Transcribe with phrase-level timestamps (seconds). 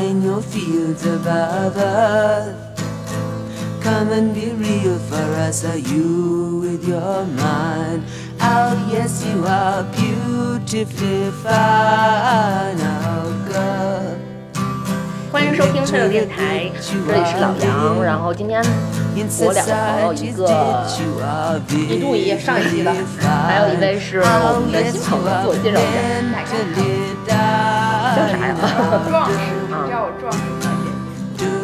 [0.00, 2.56] mine your fields above earth.
[3.82, 8.04] Come and be real for us, are you with your mind?
[8.40, 14.16] Oh, yes, you are beautifully fine, oh, girl.
[15.30, 18.02] 欢迎收听车友电台，这里是老杨。
[18.02, 18.60] 然后今天
[19.14, 20.42] 我两个朋友，一个
[21.70, 22.90] 一度一上一期的，
[23.46, 26.00] 还有一位是我们的新朋友，自我介绍一下，
[26.34, 26.40] 大
[27.26, 28.56] 家叫啥呀？
[29.88, 30.90] 叫我壮士小姐。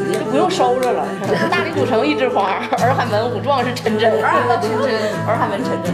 [0.09, 1.05] 你就不用收着了。
[1.51, 4.89] 大理古城一枝花，洱海门五壮士陈真，洱海门陈真，
[5.27, 5.93] 洱海门陈真。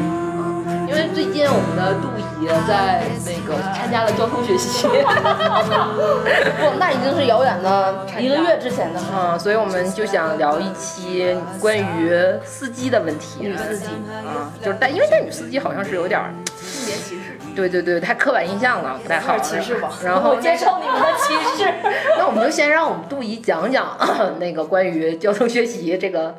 [0.87, 4.85] 因为最近我们的杜姨在那个参加了交通学习，
[6.61, 12.15] 不，那已经是遥远的一个月之前的事，嗯，所以我们就想聊一期关于
[12.45, 13.87] 司机的问题，女司机
[14.27, 16.21] 啊，就是但因为带女司机好像是有点
[16.61, 21.73] 性别歧视，对对对，太刻板印象了，不太好，歧视吧，然后 接受你们的歧视，
[22.19, 23.97] 那我们就先让我们杜姨讲讲
[24.39, 26.35] 那个关于交通学习这个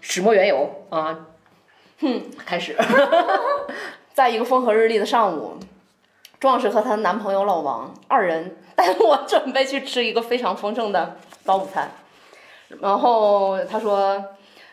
[0.00, 1.26] 始末缘由啊，
[2.00, 2.76] 哼，开始。
[4.14, 5.58] 在一个风和日丽的上午，
[6.40, 11.90] 壮士和她男朋友老王二人带我准备去吃一个非常丰盛的早午餐。
[12.80, 14.22] 然后他说，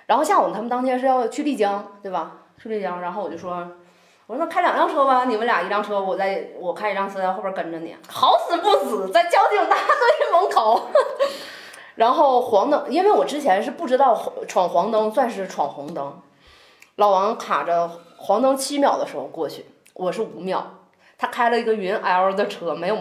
[0.07, 2.31] 然后下午他们当天是要去丽江，对吧？
[2.61, 2.99] 去丽江。
[2.99, 3.65] 然后我就说，
[4.27, 7.95] 我说那开两辆车吧，你们俩一辆车，我在我开一辆车在后边跟着你。
[8.07, 10.89] 好死不死，在交警大队门口。
[11.95, 16.21] 然后黄灯，因为我之前是不知道闯黄灯算是闯红灯。
[16.95, 17.89] 老王卡着。
[18.17, 20.65] 黄灯七秒的时候过去，我是五秒。
[21.15, 22.97] 他开了一个云 L 的车，没有，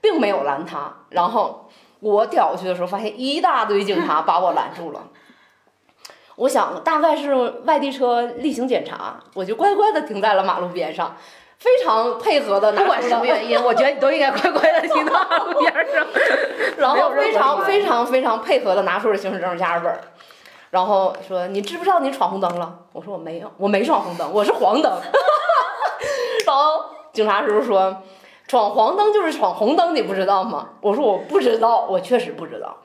[0.00, 0.90] 并没有拦他。
[1.10, 1.68] 然后
[2.00, 5.06] 我掉过去的时候，发现一大堆警察把我拦住了。
[6.36, 11.16] 我想大概是外地车例行检查，我就乖乖的停在了马路边上，
[11.58, 12.72] 非常配合的。
[12.72, 16.06] 不管什么原因，我觉得你都应该乖乖的停到马路边上。
[16.76, 19.96] 然后非常非常非常配合的拿出了行驶证、驾驶本。
[20.70, 22.80] 然后说你知不知道你闯红灯了？
[22.92, 24.92] 我说我没有，我没闯红灯，我是黄灯。
[26.44, 28.02] 然后警察叔叔说，
[28.48, 30.70] 闯黄灯就是闯红灯，你不知道吗？
[30.80, 32.76] 我说我不知道，我确实不知道，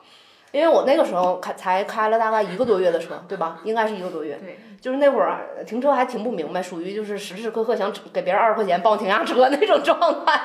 [0.52, 3.58] 因为我那个时候开才开了大概一个多月的车，对吧？
[3.64, 4.38] 应该是一个多月。
[4.42, 4.58] 对。
[4.80, 10.40] 就是那会儿停车还挺不明白，属于就是时时刻刻想给别人二十块钱帮我停下车那种状态。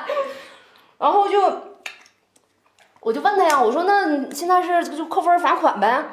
[0.98, 1.40] 然后就，
[3.00, 6.04] 我就问他呀，我说那现在是就扣分罚款呗？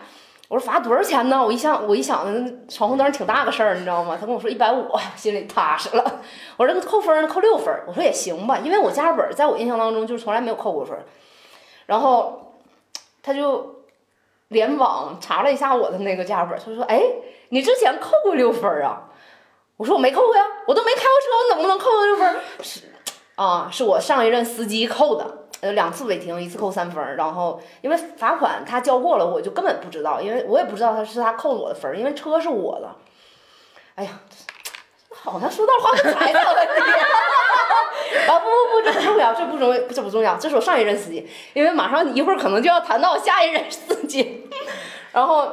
[0.47, 1.43] 我说罚多少钱呢？
[1.43, 2.25] 我一想，我一想，
[2.69, 4.17] 闯红灯挺大个事儿，你知道吗？
[4.17, 6.21] 他跟我说一百五，心里踏实了。
[6.55, 10.97] 我说这个扣分扣六分，我说也行吧，因为我驾驶本在我印象当中就是从来没有扣过分。
[11.87, 12.53] 然后
[13.21, 13.72] 他就
[14.49, 17.01] 联网查了一下我的那个驾驶本，他说：“哎，
[17.49, 19.09] 你之前扣过六分啊？”
[19.77, 22.81] 我说：“我没扣过呀，我都没开过车，我怎么能扣六分？”是
[23.35, 25.39] 啊，是我上一任司机扣的。
[25.61, 32.93] 呃，两次违停，一次扣三分然后因为罚款他交过了，我就根本不知道，因为我也不知道他是他扣我的分因为车是我的。
[33.95, 34.19] 哎呀，
[35.31, 36.81] 好像说到话财产问题。
[38.27, 44.49] 啊不不不，这不重要，这不重要，这不重要，这是我上一任司机，因为马上一会儿可能就要谈到下一任司机。
[45.11, 45.49] 然后，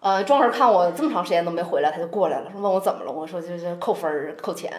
[0.00, 4.72] 呃，壮士看我这么长时间都没回来，他就过来了，问我怎么了，我说就是扣分儿扣钱。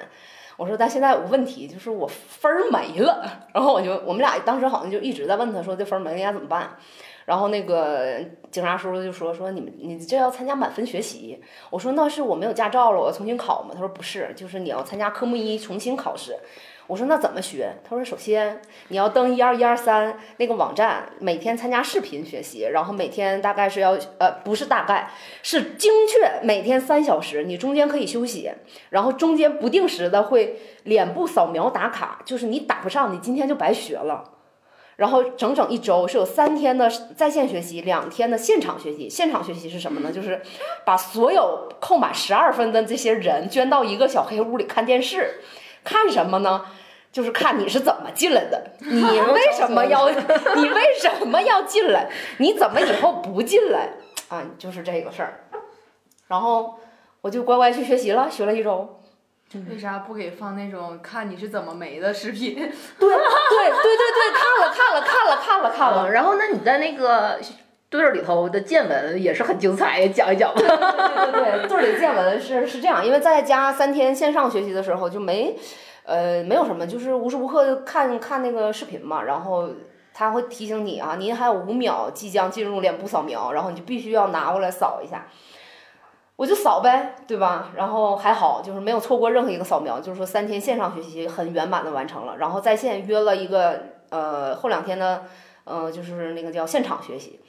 [0.58, 3.26] 我说，但现在有个问题，就是我分儿没了。
[3.54, 6.78] 然后我就，我们俩当时好像就一直在问他，说这分儿没了应该怎么办？
[7.32, 8.20] 然后那个
[8.52, 11.42] 警察叔叔就说，说你们你这要参加满分学习。
[11.70, 13.70] 我说那是我没有驾照了，我要重新考吗？
[13.74, 16.36] 他说不是，就是你要参加科目一重新考试。
[16.88, 17.74] 我说那怎么学？
[17.86, 18.60] 他说首先
[18.90, 25.10] 你要登一二一二三那个网站，每天参加视频学习，然后每天大概是要呃不是大概
[25.42, 28.52] 是精确每天三小时，你中间可以休息，
[28.90, 34.22] 然后中间不定时的会脸部扫描打卡，就是你打不上，你今天就白学了。
[35.02, 39.10] 然后整整一周是有三天的在线学习，两天的现场学习。
[39.10, 40.12] 现场学习是什么呢？
[40.12, 40.40] 就是
[40.86, 45.42] 把所有扣满十二分的这些人捐到一个小黑屋里看电视，
[45.84, 46.66] 看什么呢？
[47.12, 50.08] 就是看你是怎么进来的，你为什么要，
[50.56, 52.08] 你为什么要进来？
[52.38, 53.94] 你怎么以后不进来？
[54.30, 55.46] 啊，就是这个事儿。
[56.28, 56.76] 然后
[57.22, 59.01] 我就乖乖去学习了，学了一周。
[59.70, 62.56] 为啥不给放那种看你是怎么没的视频？
[62.56, 66.12] 对对对对对，看了看了看了看了看了。
[66.12, 67.40] 然后那你在那个
[67.90, 70.62] 队儿里头的见闻也是很精彩，讲一讲吧。
[70.62, 75.58] 对对对，队儿里见闻是是这样，因为在家三天线上学习的时候就没。
[76.04, 79.70] 呃，没有什么，就是无时无刻看看那个视频嘛，然后
[80.12, 85.28] 他会提醒你啊，您还有五秒即将进入脸部扫描，然后你就必须要拿过来扫一下，
[86.42, 87.70] 我就扫呗，对吧？
[87.76, 93.80] 然后还好，就是没有错过任何一个扫描，就是说三天线上学习很圆满的完成了，然后在线约了一个
[94.10, 95.26] 呃后两天的
[95.66, 97.40] 呃，就是那个叫现场学习。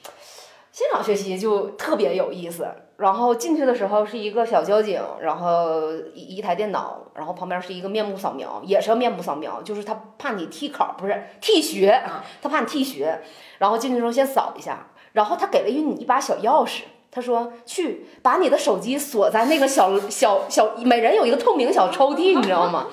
[0.71, 2.67] 现场学习就特别有意思，
[2.97, 11.99] 然后进去的时候是一个小交警，然后一一台电脑，然后旁边是一个面部扫描，也是要面部扫描，就是他怕你替考，不是替学，
[12.43, 13.23] 他怕你替学，
[13.57, 22.87] 然后进去之后先扫一下，然后他给了你一把小钥匙，他说去把你的手机锁在那个小小小，每人有一个透明小抽屉，你知道吗？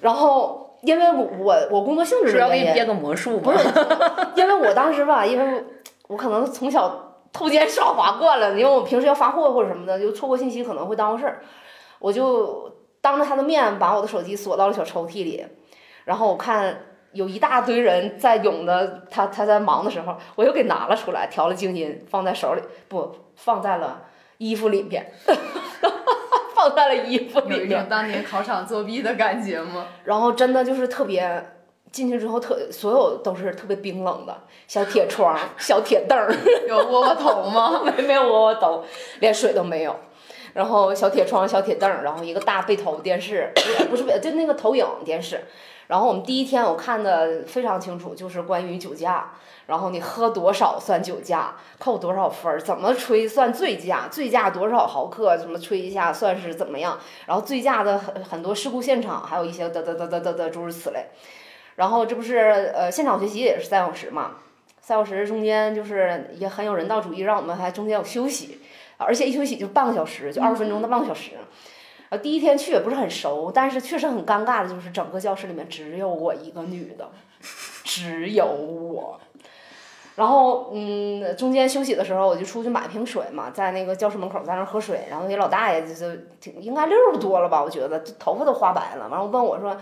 [0.00, 3.58] 然后因为我我我工作性质是的原因，要给你变个魔术不吗？
[3.58, 3.68] 是，
[4.40, 5.64] 因为我当时吧，因为
[6.06, 11.42] 我可能从小偷奸耍滑惯了，因为我平时要发货或者什么的，就错过信息可能会耽误事儿，
[11.98, 15.44] 我就当着他的面把我的手机锁到了小抽屉里，
[16.04, 16.82] 然后我看
[17.12, 23.12] 有一大堆人在涌的，他他在忙的时候，我又给拿了出来，调了静音，放在手里，不
[23.44, 24.02] 放在了
[24.38, 25.12] 衣服里面，
[26.54, 27.86] 放在了衣服里面一种。
[27.88, 29.86] 当年考场作弊的感觉吗？
[30.04, 31.52] 然后真的就是特别
[31.90, 36.32] 进去之后特所有都是特别冰冷的小铁窗、 小铁凳儿，
[36.68, 37.82] 有窝窝头吗？
[37.96, 38.84] 没没有窝窝头，
[39.20, 39.96] 连水都没有。
[40.52, 43.52] 然后小铁窗、小铁凳儿，然后一个大背投电视，
[43.88, 45.44] 不是不是就那个投影电视。
[45.86, 49.32] 然后我们第一天我看的非常清楚，就是关于酒驾，
[49.70, 61.06] 然后你喝多少算酒驾，扣多少分儿，怎么吹算醉驾，醉驾多少毫克，什么吹一下算是怎么样，然后醉驾的很很多事故现场，还有一些得得得得得得诸如此类。
[61.76, 64.38] 然后这不是呃现场学习也是三小时嘛，
[64.80, 68.60] 三小时中间就是也很有人道主义，让我们还中间有休息，
[68.96, 71.34] 而且一休息就半个小时，就二十分钟到半个小时。
[72.08, 77.08] 啊，第一天去也不是很熟，但是确实很尴尬的就是整个教室里面只有我一个女的，
[77.84, 79.20] 只有我。
[80.20, 89.74] 然后嗯，中间休息的时候我就出去买瓶水嘛，在那个教室门口在那儿喝水，然后那老大爷就是挺应该六十多了吧，我觉得头发都花白了，完了问我说。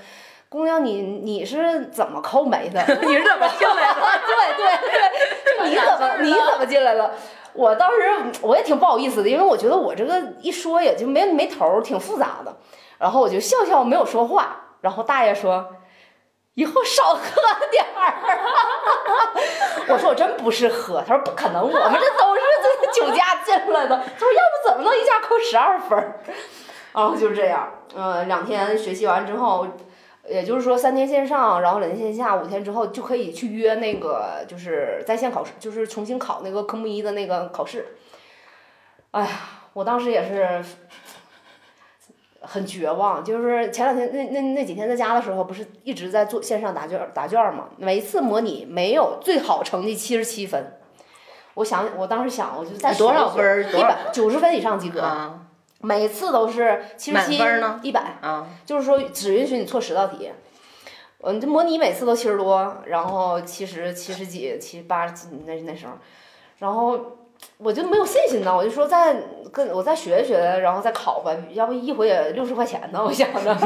[0.51, 2.81] 姑娘，你你是怎么抠眉的？
[3.05, 4.01] 你是怎么进来的？
[4.25, 7.11] 对对对，就你怎么你怎么进来了？
[7.53, 7.97] 我当时
[8.41, 12.57] 我也挺不好意思的，因为我觉得我这个一说也就没没头儿，挺复杂的。
[12.97, 14.57] 然后我就笑笑没有说话。
[14.81, 15.69] 然后大爷说
[16.59, 17.21] ：“以后少喝
[17.71, 18.15] 点儿。
[19.89, 22.41] ”我说：“我真不是喝。”他说：“不可能，我们这都是
[22.83, 25.97] 这酒驾进来的。”他说：“要不怎么能一下扣十二分？”
[26.93, 29.67] 然后就这样，嗯、两天学习完之后。
[30.29, 37.97] 也就是说，三天线上，然后两天线下，五天之后就可以去约那个，就是在线考试，就是重新考那个科目一的那个考试。
[39.13, 39.29] 哎呀，
[39.73, 40.63] 我当时也是
[42.41, 50.79] 很绝望，就是前两天那那那几天在家的时候，不是一直在做线上答卷答卷嘛，每一次模拟没有最好成绩七十七分。
[51.55, 53.65] 我想，我当时想，我就在多少分儿？
[53.65, 55.41] 一百九十分以上及格，啊
[55.81, 58.19] 每次都是七十七分呢一百。
[58.21, 58.49] 啊！
[58.67, 60.31] 就是说只允许你错十道题。
[61.21, 65.93] 嗯，这模拟每次都七十多，然后七十、七十几、七八几那那时候，
[66.59, 67.19] 然后
[67.59, 69.17] 我就没有信心呢，我就说再
[69.53, 73.57] 跟我再学一学，然后再考吧，要不一回也六十块钱呢， 我想着。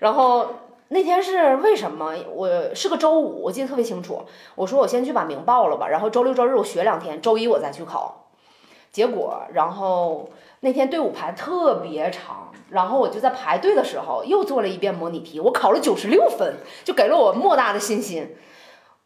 [0.00, 0.48] 然后
[0.88, 2.12] 那天是为什么？
[2.34, 4.22] 我是个周五，我记得特别清楚。
[4.56, 8.26] 我说我先去把名报了吧，然后周六周日我学两天，周一我再去考。
[8.90, 10.28] 结果，然后
[10.60, 18.34] 那天队伍排特别长，然后我就在排队的时候又做了一遍模拟题，我考了九十六分，就给了我莫大的信心。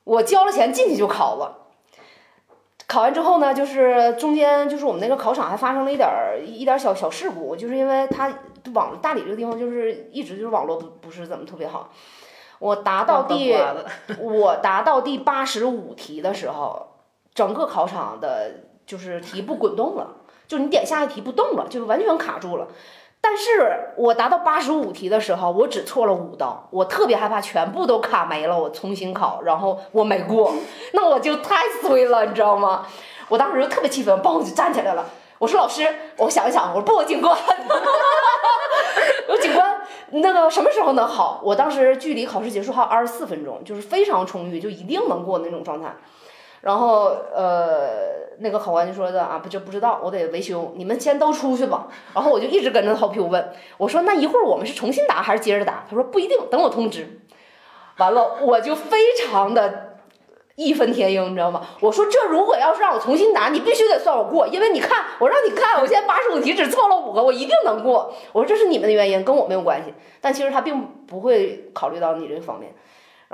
[0.05, 1.64] 我交了钱进去就考了。
[2.95, 8.33] 考完之后呢，就是中间就是我们那个考场还发生了一点儿一点儿小小事故，就是因为它
[8.73, 11.91] 网大理这个地方就是一直就是网络不不是怎么特别好。
[12.61, 13.53] 我答到第
[14.21, 16.87] 我答到第八十五题的时候，
[17.35, 20.15] 整个考场的就是题不滚动了，
[20.47, 22.69] 就你点下一题不动了，就完全卡住了。
[23.27, 30.53] 但是我达到八十五题的时候，我只错了五道，我特别害怕全部都卡没了，我重新考，然后我没过，
[30.93, 32.87] 那我就太衰了，你知道吗？
[33.31, 35.07] 我当时就特别气愤，嘣就站起来了。
[35.39, 35.89] 我说老师，
[36.19, 37.35] 我想一想，我说不，我警官，
[39.27, 41.41] 我说警官，那个什么时候能好？
[41.43, 45.97] 我当时距离考试结束还有二十四分钟，就是非常充裕，就一定能过那种状态。
[46.65, 47.89] 然后呃，
[48.39, 51.89] 那个考官就说的啊，不就不知道，我得维修，你们先都出去吧。
[52.15, 55.85] 然后我就一直跟着头皮问，我说那一会儿我们是重新答还是接着答？
[55.89, 57.21] 他说不一定，等我通知。
[57.99, 59.99] 完了，我就非常的
[60.57, 61.61] 义愤填膺，你知道吗？
[61.81, 68.15] 我说这如果要是让我重新答，你必须得算我过，因为你看，我让你看，我现在八十五题只错了五个，我一定能过。
[68.33, 69.93] 我说这是你们的原因，跟我没有关系。
[70.23, 72.73] 但其实他并不会考虑到你这个方面。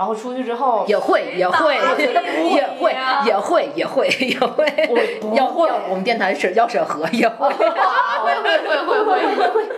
[0.01, 7.47] 然后出去之后，也会也会我觉得不也会也会也会也会，要会要我们电台是要审核也会。
[7.51, 9.69] 会会会会会。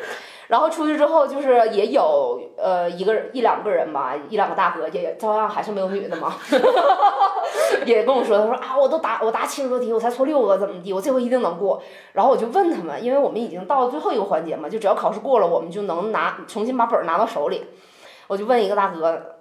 [0.46, 6.36] 然后出去之后就是也有呃一个一两个人吧，一两个大哥也照样还是没有女的嘛，
[7.84, 10.92] 也跟我说，他说啊，我都答我答七十多题，我才错六个，怎么地？
[10.92, 11.82] 我这回一定能过。
[12.12, 17.64] 然后我就问他们，因为我们已经到了最后一个环节嘛，就只要考试过了，我们就能拿重新把本儿拿到手里。
[18.28, 19.31] 我就问一个大哥，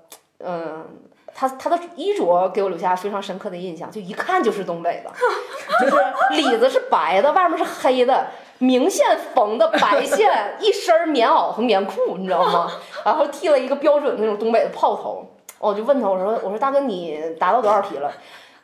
[0.46, 0.86] 嗯。
[1.34, 5.10] 他他的衣着给我留下非常深刻的印象，就一看就是东北的，
[5.80, 6.04] 就是
[6.36, 12.70] 里子是白的，外面是黑的，明线缝的白线，一身棉袄和棉裤，你知道吗？
[13.06, 15.26] 然后剃了一个标准的那种东北的炮头。
[15.58, 18.12] 我就问他，我说我说大哥你答到多少题了？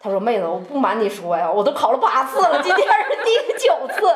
[0.07, 4.07] 他说：“妹子，我不瞒你说呀，我都考了八次了，今天是第九次。”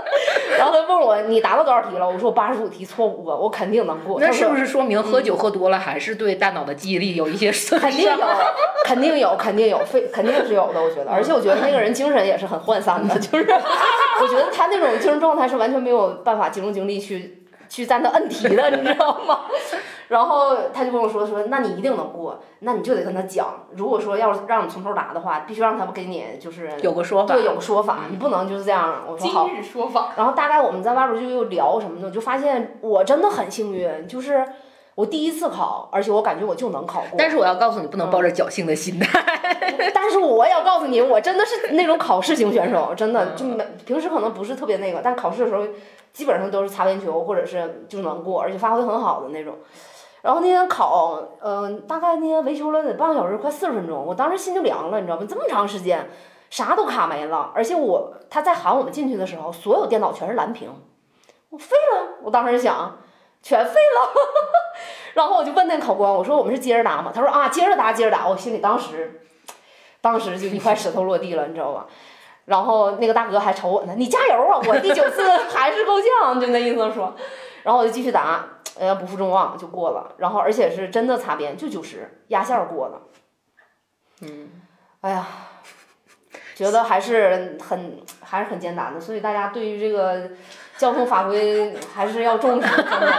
[0.57, 8.17] 然后他问我：“你答了多少题了？”我说：“我八十五题错五个，我肯定能过。”那是不是说明喝酒喝多了，还是对大脑的记忆力有一些损肯定有，
[8.85, 10.81] 肯定有，肯定有，非肯定是有的。
[10.81, 13.45] 我觉得，而且我觉得那个人精神也是很涣散的，就是
[14.21, 19.41] 我觉得他那种精神状态是完全没有办法集中精力去去在那摁题的，你知道吗？
[20.11, 29.05] 然后他就跟我说说，那你一定能过，那你就得跟他讲，如果说要是让你从头答的话，必须让他们给你就是有个说法，对，有个说法，你不能就是这样。
[29.07, 29.45] 我说好。
[29.45, 30.09] 今日说法。
[30.17, 34.45] 然后大概我们在外边就又聊什么的，就发现我真的很幸运，就是
[34.95, 37.11] 我第一次考，而且我感觉我就能考过。
[37.17, 39.23] 但是我要告诉你，不能抱着侥幸的心态。
[39.95, 45.65] 但是我也要告诉你，我真的是那种考试型选手， 真的就没平时可能不是特别那个，但考试的时候
[46.11, 49.55] 基本上都是擦边球或者是就能过，而且发挥很好的那种。
[50.21, 54.05] 然后那天考，嗯，大概那天维修了得半个小时，快四十分钟。
[54.05, 55.25] 我当时心就凉了，你知道吗？
[55.27, 56.09] 这么长时间，
[56.49, 60.69] 啥都卡没了，而且我他在喊我们进去的时候，所有电脑全是蓝屏，
[61.49, 62.07] 我废了。
[62.21, 62.97] 我当时想，
[63.41, 64.21] 全废了。
[65.13, 67.11] 然后我就问那考官，我说我们是接着答吗？
[67.13, 68.27] 他说啊，接着答，接着答。
[68.27, 69.21] 我心里当时，
[70.01, 71.87] 当时就一块石头落地了，你知道吧？
[72.45, 74.61] 然后那个大哥还瞅我呢，你加油啊！
[74.67, 77.13] 我第九次还是够呛，就那意思说。
[77.63, 78.43] 然后我就继续答。
[78.79, 83.01] 呃，不负众望就过了，然后而且是真的擦边，就九十压线过了。
[84.21, 84.49] 嗯，
[85.01, 85.27] 哎呀，
[86.55, 90.31] 觉得还是很还是很艰难的，所以大家对于这个
[90.81, 93.13] 交通法规还是要重视，真的。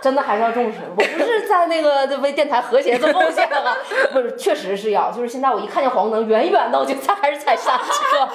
[0.00, 3.76] 真的还是要重视，我不是在那个为电台和谐做贡献啊，
[4.12, 8.28] 不是，确实是要，就是现在我一看见黄灯，远远的我就踩还是踩刹车，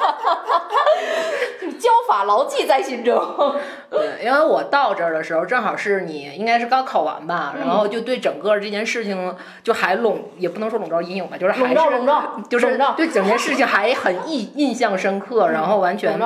[1.61, 3.15] 就是教法牢记在心中。
[3.89, 11.75] 对，因为我到这儿的时候，正好是你应该是刚考完吧，然后就对整个这件事情就还笼，也不能说笼罩阴影吧，就是还是
[12.49, 16.19] 就是对整件事情还很印印象深刻，然后完全。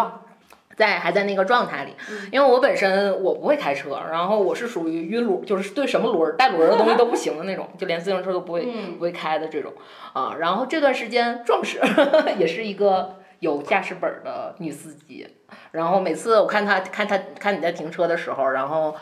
[0.77, 1.95] 在还在那个状态里，
[2.31, 8.61] 因为我本身我不会开车，然后我是属于晕轮，就是对什么轮带轮的东西都不行的那种，就连自行车都不会
[8.97, 9.73] 不会开的这种
[10.13, 10.35] 啊。
[10.39, 11.81] 然后这段时间壮士
[12.37, 15.27] 也是一个有驾驶本的女司机，
[15.71, 18.95] 然后每次我看她看她看你在停车的时候，然后。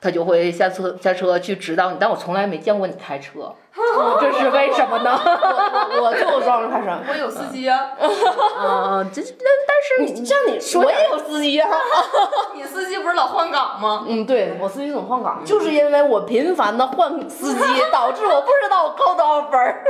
[0.00, 3.52] 他就会下车下车去指导你，但我从来没见过你开车，
[4.20, 5.20] 这是为什么呢？
[5.24, 7.90] 我我就装着开车，我有司机啊。
[8.00, 11.68] 嗯，这但是你像你说我也有司机啊。
[12.54, 14.04] 你司机不是老换岗吗？
[14.08, 17.60] 嗯，对我司机总换岗，就是因为我频繁的换司机，
[17.92, 19.84] 导致我不知道我扣多少分儿。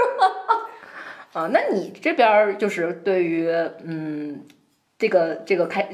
[1.34, 3.50] 啊，那你这边就是对于
[3.84, 4.44] 嗯。
[5.00, 5.88] 这个这个开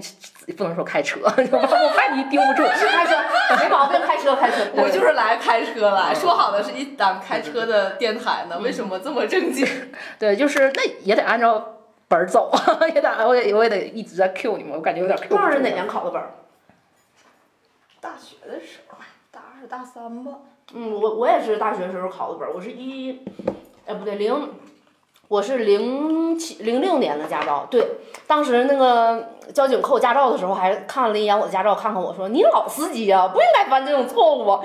[0.52, 2.62] 不能说开车， 我怕你盯不住。
[2.74, 3.16] 是开车，
[3.58, 4.00] 没毛病。
[4.04, 9.66] 开车开车，我就是来开车来说好的是一档开车的电台呢，为什么这么正经？
[10.18, 11.76] 对，就是那也得按照
[12.08, 12.50] 本儿走，
[12.94, 15.52] 也得我也我也得一直在 Q 你们，我感觉有点 Q 不住。
[15.52, 16.30] 是哪年考的本儿？
[18.00, 18.98] 大学的时候，
[19.30, 20.32] 大二大三吧。
[20.74, 23.20] 嗯，我我也是大学时候考的本儿，我是一，
[23.86, 24.50] 哎不对零。
[25.28, 27.82] 我是零七零六年的驾照，对，
[28.26, 34.60] 当时那个交警扣我驾照的时候，还看了一眼我的驾照，看看我说你老司机啊，不应该犯这种错误。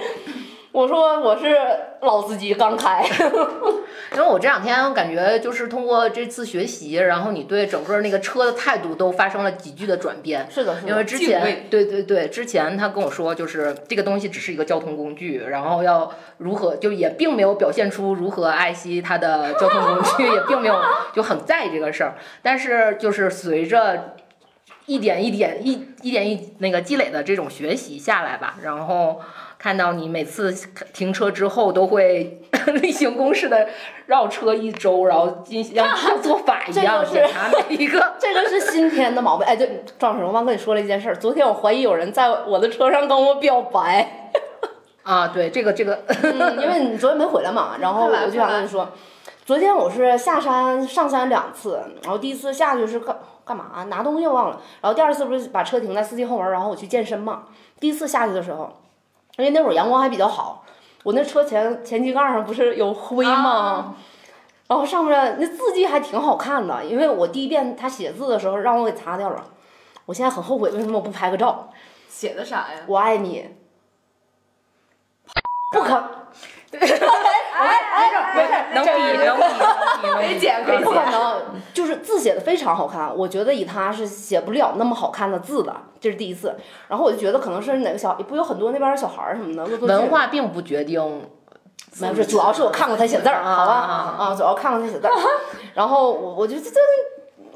[0.71, 1.55] 我说我是
[2.01, 3.03] 老司机，刚开。
[4.13, 10.47] 因为我这两天感觉就是通过这次学习，然后你对整个那个车的态度都发生了急剧的转变。
[10.49, 10.89] 是的，是的。
[10.89, 20.79] 因为之前，对对对，之前他跟我说，就是这个东西只是一个交通工具，然后要如何，就也并没有表现出如何爱惜它的交通工具， 也并没有
[21.13, 22.15] 就很在意这个事儿。
[22.41, 24.15] 但是就是随着
[24.85, 29.19] 一点一点一一点一那个积累的这种学习下来吧，然后。
[29.59, 30.53] 看到你每次
[30.93, 32.41] 停车之后都会
[32.81, 33.67] 例行公事的
[34.05, 35.89] 绕车一周，然后进行像
[36.23, 37.99] 做法一样检查每一个。
[38.17, 39.45] 这个是新添的毛病。
[39.45, 41.15] 哎，对，壮士，我忘跟你说了一件事儿。
[41.17, 44.31] 昨天我怀疑有人在我的车上跟我表白。
[45.03, 46.05] 啊，对，这个这个，
[46.61, 48.87] 因为你昨天没回来嘛，然后我就想跟你说，
[49.45, 53.13] 昨天我是下山上山两次，然后第一次下去是干
[53.43, 53.83] 干嘛？
[53.89, 54.61] 拿东西忘了。
[54.79, 57.43] 然后第二次不是把车停在司机后门，然后我去健身嘛。
[57.77, 58.73] 第一次下去的时候。
[59.37, 60.65] 因为那会儿阳光还比较好，
[61.03, 63.95] 我那车前前机盖上不是有灰吗？
[64.67, 69.43] 然后上面那字迹还挺好看的，因为我第一遍他写字的时候让我给擦掉了，
[70.05, 71.69] 我现在很后悔，为什么我不拍个照？
[72.07, 72.81] 写的啥呀？
[72.85, 73.49] 我爱你，
[75.73, 76.03] 不可，
[77.59, 79.43] 哎哎，没事，能比能比，
[80.13, 81.41] 可以剪可以不可能，
[81.73, 86.55] 就是字写的非常好看，我觉得以他是写不了那么好看的字的，这是第一次。
[86.87, 91.29] 然后我就觉得可能是哪个小，不有很多那边小孩儿什么的，文化并不决定。
[91.99, 93.73] 没是，主要是我看过他写字儿，好吧？
[93.73, 95.13] 啊，主要看过他写字儿。
[95.73, 96.79] 然后我我就这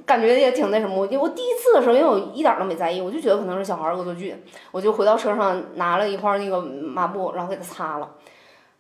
[0.05, 8.09] 感觉也挺那什么，因为我第一次的时候，因为我一点都没在意，我就觉得可能是小孩儿恶作剧，我就回到车上拿了一块那个抹布，然后给他擦了。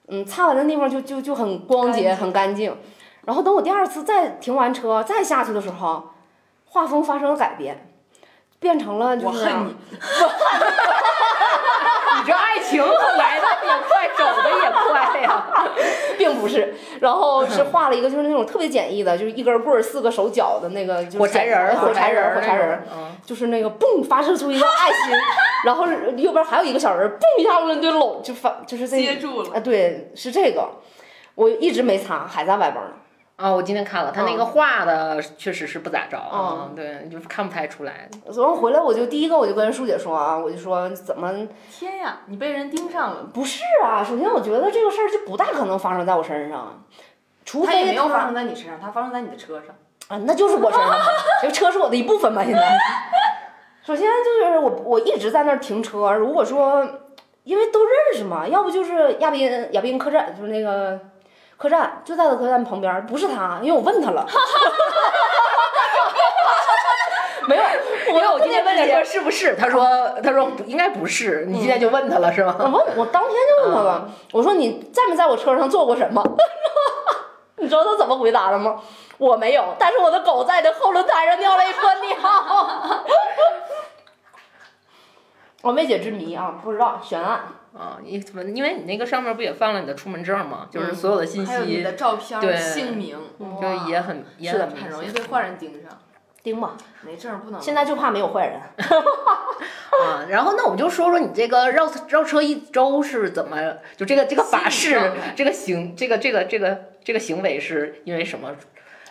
[0.07, 2.75] 嗯，擦完的地方就就就很光洁，很干净。
[3.25, 6.03] 然后等我第二次再停完车再下去的时候，
[6.65, 7.92] 画风发生了改变，
[8.63, 9.27] 变成了就是。
[9.27, 9.75] 我恨你。
[12.15, 15.45] 你这爱情来的也快，走的也快呀，
[16.17, 16.73] 并不是。
[17.01, 22.83] 然后是画了一个就是那种特别简易的，就是一根棍儿四个手脚的那个，火柴人儿，火柴人儿，火柴人儿，
[23.25, 25.17] 就是那个嘣发射出一个爱心，
[25.65, 29.49] 然后右边还有一个小人儿，嘣一下子就搂就发就是接住了。
[29.55, 30.69] 啊，对，是这个，
[31.35, 32.91] 我一直没擦，还在外边呢。
[33.35, 38.07] 啊，我今天看了，他那个画的确实是不咋着啊，对，就看不太出来。
[38.31, 41.33] 昨天回来我就第一个我就跟舒姐说啊，我就说怎么
[41.71, 43.23] 天呀，你被人盯上了？
[43.33, 46.85] 不是啊，首先我觉得这个事儿就不大可能发生在我身上，
[47.43, 49.75] 除非他也没有发生在你身上，他发生在你的车上。
[50.09, 50.95] 啊，那就是我身上，
[51.41, 52.43] 这车是我的一部分嘛？
[52.45, 52.77] 现在，
[53.83, 56.87] 首先就是我我一直在那儿停车，如果说
[57.45, 60.99] 因为都认识嘛，要不就是亚宾亚宾客栈，就是那个。
[61.63, 64.27] 客栈就在他客栈旁边，不是他，因为我问他了。
[67.47, 67.63] 没有，
[68.09, 69.87] 因为我今天问他说是不是，他说
[70.21, 72.53] 他说应该不是，你今天就问他了是吗？
[72.59, 76.21] 我问，我当天就问他了，我说你在没在我车上做过什么？
[77.55, 78.81] 你知道他怎么回答的吗？
[79.17, 82.13] 我没有，但是我的狗在那后轮胎上尿了一泼尿。
[85.63, 87.39] 我未解之谜啊，不知道悬案。
[87.75, 88.43] 啊，你怎么？
[88.43, 90.67] 因为你那个上面不也放了你的出门证吗？
[90.69, 95.89] 就是所有的信息，还有你的照片、姓名，就也很也很很容易被坏人盯上。
[96.43, 97.61] 盯吧，没证不能。
[97.61, 98.59] 现在就怕没有坏人。
[100.03, 103.77] 啊，然后那我们就说说你这个绕绕车一周是怎么？
[103.95, 108.53] 就这个这个法式，这个行这个这个这个这个行为是因为什么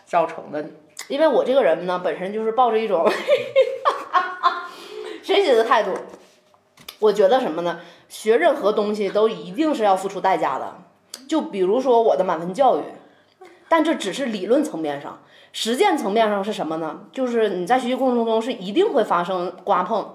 [0.05, 0.65] 造成的？
[1.09, 3.11] 因为我这个人呢，本身就是抱着一种
[5.23, 5.95] 学习的态度。
[6.99, 7.81] 我觉得什么呢？
[8.13, 10.75] 学任何东西都一定是要付出代价的，
[11.27, 12.83] 就比如说我的满分教育，
[13.71, 17.07] 但这只是理论层面上，实践层面上是什么呢？
[17.11, 20.15] 就是你在学习过程中是一定会发生刮碰，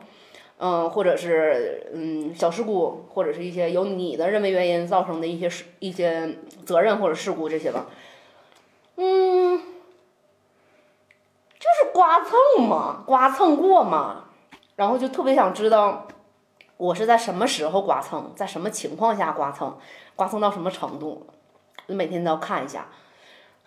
[0.59, 7.87] 嗯，或者是嗯小事故，或者是一些由你的认为原因造成的一些事、一些责任或者事故这些吧，
[8.97, 9.63] 嗯，就
[11.83, 14.25] 是刮蹭嘛，刮蹭过嘛，
[14.75, 16.07] 然后就特别想知道。
[16.77, 19.77] 我是在什么时候刮蹭，在什么情况下刮蹭，
[20.15, 21.27] 刮蹭到什么程度，
[21.87, 22.85] 每天都要看一下，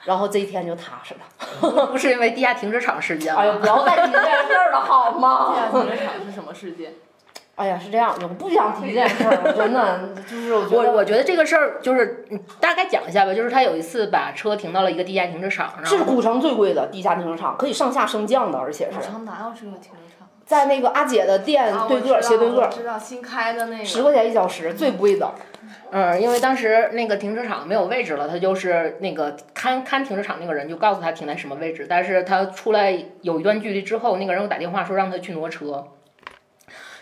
[0.05, 1.87] 然后这一天就踏实了。
[1.91, 5.53] 不是因为地下停车场事件哎呀，不要再提这件事儿了，好吗？
[5.55, 6.95] 地下停车场是什么事件？
[7.57, 12.25] 哎呀，是这样的，我不想提这件事儿，真的，就是我我我觉得这个事儿就是
[12.59, 18.97] 大概讲一下吧，就是他有一次把车停到了一个地下停车场，是古城最贵的地下停车场，可以上下升降的，而且是。
[18.99, 20.20] 古城哪有这个停车场？
[20.51, 25.33] 在那个阿姐的店对个斜对个，知道新开的那个，十块钱一小时，最贵的。
[25.93, 35.87] 嗯，因为当时那个停车场没有位置了，他就是那个看看停车场那个人就告诉他停在什么位置，但是他出来有一段距离之后，那个人又打电话说让他去挪车。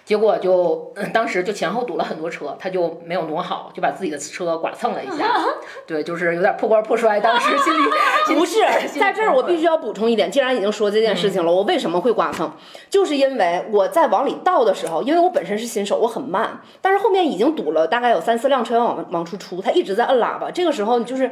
[0.09, 5.35] 结果就当时就前后堵了很多车，他就没有挪好，就把自己的车剐蹭了一下。
[5.87, 7.21] 对，就是有点破罐破摔。
[7.21, 7.85] 当时心里
[8.35, 8.57] 不是
[8.99, 12.51] 在这儿，我必须要补充一点，既然已经说这件事情了，我为什么会剐蹭？
[12.88, 20.51] 就是因为我在往里倒的时候，因为我本身是新手，我很慢，但是后面已经堵了大概有三四辆车要往往出出，他一直在摁喇叭。
[20.51, 21.31] 这个时候你就是。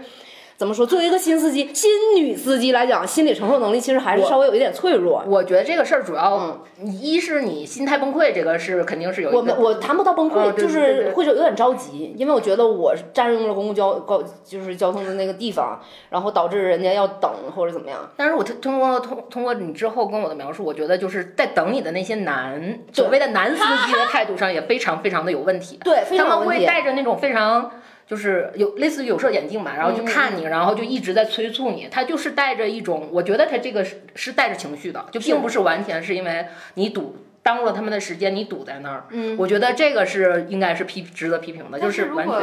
[0.57, 0.87] 怎么说？
[0.87, 5.23] 作为一个新司机、新女司机来讲，心理承受能力其实还是稍微有一点脆弱。
[5.27, 9.31] 我觉得这个事儿主要，一是你心态崩溃，这个是肯定是有。
[9.31, 17.99] 我们我谈不到崩溃，就是会有有点着急，因为我觉得我占用了公共交高就是交通的那个地方，然后导致人家要等或者怎么样。
[18.17, 25.79] 但是我通通过通通过你之后跟我的描述，我觉得就是在等你的那些男所谓的男司机的 态度上也非常非常的有问题。
[25.85, 27.71] 对，他们会带着那种非常。
[28.07, 31.89] 就是有类似于有色眼镜嘛，然后就看你，然后就一直在催促你。
[31.91, 39.05] 他就是带着一种，我觉得他这个是是带着情绪的，就并不是完全是因为你堵耽误了他们的时间，你堵在那儿。
[39.11, 42.37] 嗯，我觉得这个是应该是批值得批评的，就但是完全。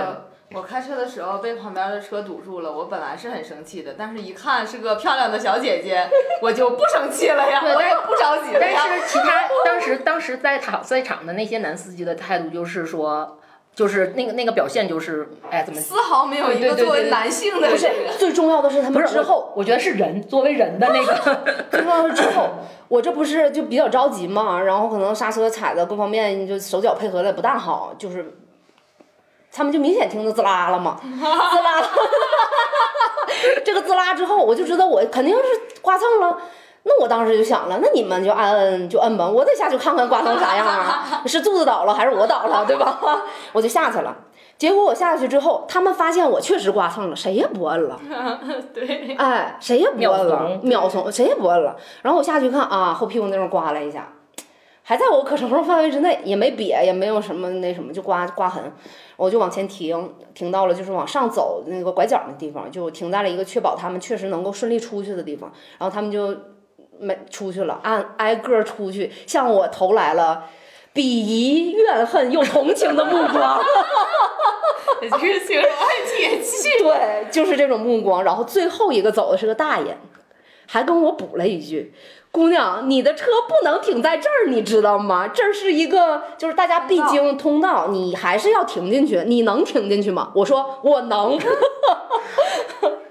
[0.51, 6.07] 我开车的时候被旁边的车堵住了，我本来是很生气的，但是一看是个漂亮的小姐姐，
[6.43, 8.99] 我就不生气了呀，对我也不着急了呀但。
[8.99, 13.39] 是其他当时当时在场在场的那些男司机的态度就是说，
[13.75, 17.89] 就是那个那个表现就是，哎，怎么丝毫没有一个作为男性的不是。
[18.19, 22.49] 最重要的是他们之后，我，觉得是人作为人的那个， 最重要的是之后，
[22.87, 28.37] 我这不是就比较着急嘛，然后可能刹车踩的各方面就手脚配合的不大好，就是。
[29.55, 31.07] 他们就明显听着滋啦了嘛， 滋
[31.61, 31.87] 啦了，
[33.63, 35.43] 这个滋啦之后，我就知道我肯定是
[35.79, 36.41] 刮蹭了。
[36.85, 41.23] 那我当时就想了，那你们就按摁就摁吧，我得下去看看刮成啥样啊？
[41.25, 42.99] 是柱子倒了还是我倒了，对吧？
[43.53, 44.15] 我就下去了。
[44.57, 47.99] 结果我下去之后，他们发现我确实刮蹭了，谁也不摁了。
[48.73, 51.75] 对，哎，谁也不摁了怂，秒怂，谁也不摁了。
[52.01, 54.07] 然后我下去看啊，后屁股那块儿刮了一下，
[54.83, 58.71] 还在我可承受范围之内，也没瘪，也没有什么那什么，就刮刮痕。
[59.17, 65.51] 我就往前停，停到了就是往上走那个拐角那地方，就停在了一个确保他们确实能够顺利出去的地方。
[65.77, 66.33] 然后他们就
[67.03, 70.45] 没出去了，按挨个儿出去，向我投来了
[70.93, 73.61] 鄙夷、怨恨又同情的目光。
[75.01, 76.69] 这个形容很贴切。
[76.79, 78.23] 对，就是这种目光。
[78.23, 79.97] 然后最后一个走的是个大爷，
[80.65, 81.93] 还跟我补了一句
[82.31, 85.27] ：“姑娘，你的车不能停在这儿，你知道吗？
[85.27, 89.23] 这儿是一个就是大家必经通道，你还是要停进去。
[89.25, 91.37] 你能停进去吗？”我说：“我能。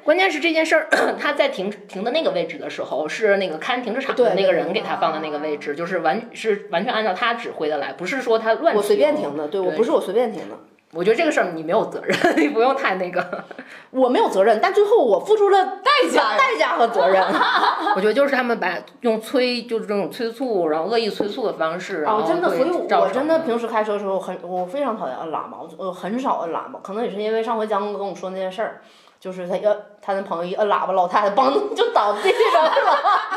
[0.04, 0.88] 关键是这件事儿，
[1.18, 10.56] 他在停停的那个位置的时候，是那个看停车场的那个人给他放的那个位置，就是完是完全按照他指挥的来，不是说他乱我随便停的，对我不是我随便停的，
[10.92, 13.44] 我觉得这个事儿你没有责任， 你不用太那个。
[13.90, 17.22] 我没有责任，但最后我付出了代价 代价和责任。
[17.94, 28.80] 我觉得就是他们把用催，就是这种催促，然后恶意催促的方式，然哦，后真的，会所以我真的平时开车的时候很，我非常讨厌摁喇叭，我我很少摁喇叭，可能也是因为上回江哥跟我说那件事儿，
[29.22, 32.96] 就是他一摁他那朋友一摁喇叭，老太太嘣 就倒地上了，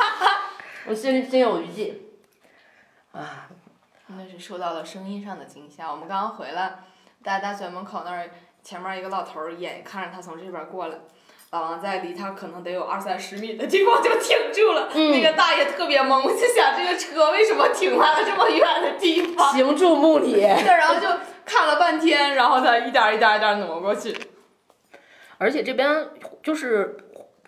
[0.89, 2.01] 我心里心有余悸。
[3.11, 3.45] 啊，
[4.07, 5.91] 那是受到了声音上的惊吓。
[5.91, 6.79] 我们刚刚回来，
[7.23, 8.31] 在大学门口那儿，
[8.63, 10.97] 前面一个老头儿眼看着他从这边儿过来，
[11.51, 14.89] 老王在离他可能得有二三十米的地方就停住了。
[14.91, 19.53] 嗯那个大爷特别懵，我就想这个车为什么停在了这么远的地方？
[19.53, 21.07] 行注目礼，对，然后就
[21.45, 24.11] 看了半天，然后他一点儿一点儿一点儿挪过去。
[25.37, 26.07] 而且这边
[26.41, 26.97] 就是。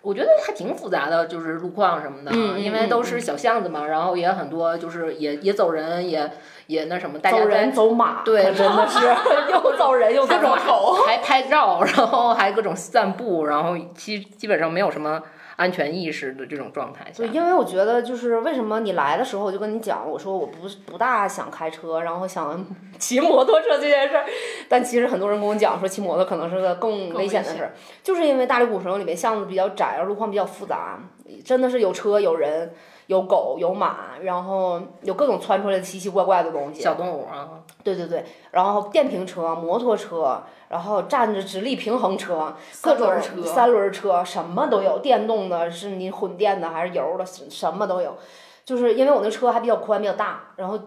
[0.00, 6.30] 我觉得还挺复杂的，就是路况什么的，因为都是小巷子嘛，然后也很多，就是也也走人，也
[6.68, 9.04] 也那什么，大家走人走马，对真的是
[9.52, 10.92] 又走人又各种丑。
[11.04, 15.20] 还拍照，然后还各种散步，然后基基本上没有什么
[15.58, 22.64] 安全意识的这种状态下对，，因为我觉得就是为什么你来的时候我就跟你讲，我说我不不大想开车，然后想
[22.98, 24.24] 骑摩托车这件事儿，
[24.68, 30.98] 但其实很多人跟我讲说骑摩托可能是个更危险的事儿， 就是因为大理古城里面巷子比较窄，路况比较复杂，
[31.44, 32.72] 真的是有车有人。
[33.08, 36.82] 有狗有马，然后有各种窜出来的奇奇怪怪的东西。
[36.82, 37.48] 小动物啊，
[37.82, 48.16] 对对对，然后电瓶车、摩托车，然后站着直立平衡车，各种三轮车三轮车什么都有，电动的，是你混电的还是油的，什什么都有。
[48.64, 50.78] 就是因为我那车还比较宽比较大，然后，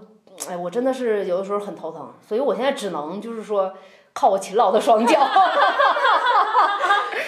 [0.47, 3.73] 哎，我真的是有的时候很头疼，所以我现在只能就是说
[4.13, 5.19] 靠我勤劳的双脚。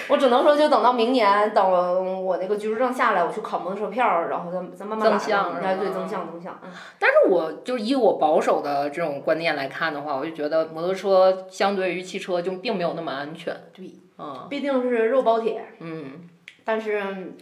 [0.08, 5.10] 我只能说，就等到明年，等我那个居住证下来，我去考摩托车票，然后再再慢慢。
[5.10, 6.58] 增项哎，对，增项增项。
[6.62, 13.54] 嗯但是我就是以我保守的这种观念来看的话，我就觉得摩托车相对于汽车就并没有那么安全。
[13.72, 15.64] 对，嗯毕竟是肉包铁。
[15.80, 16.28] 嗯，
[16.64, 17.34] 但是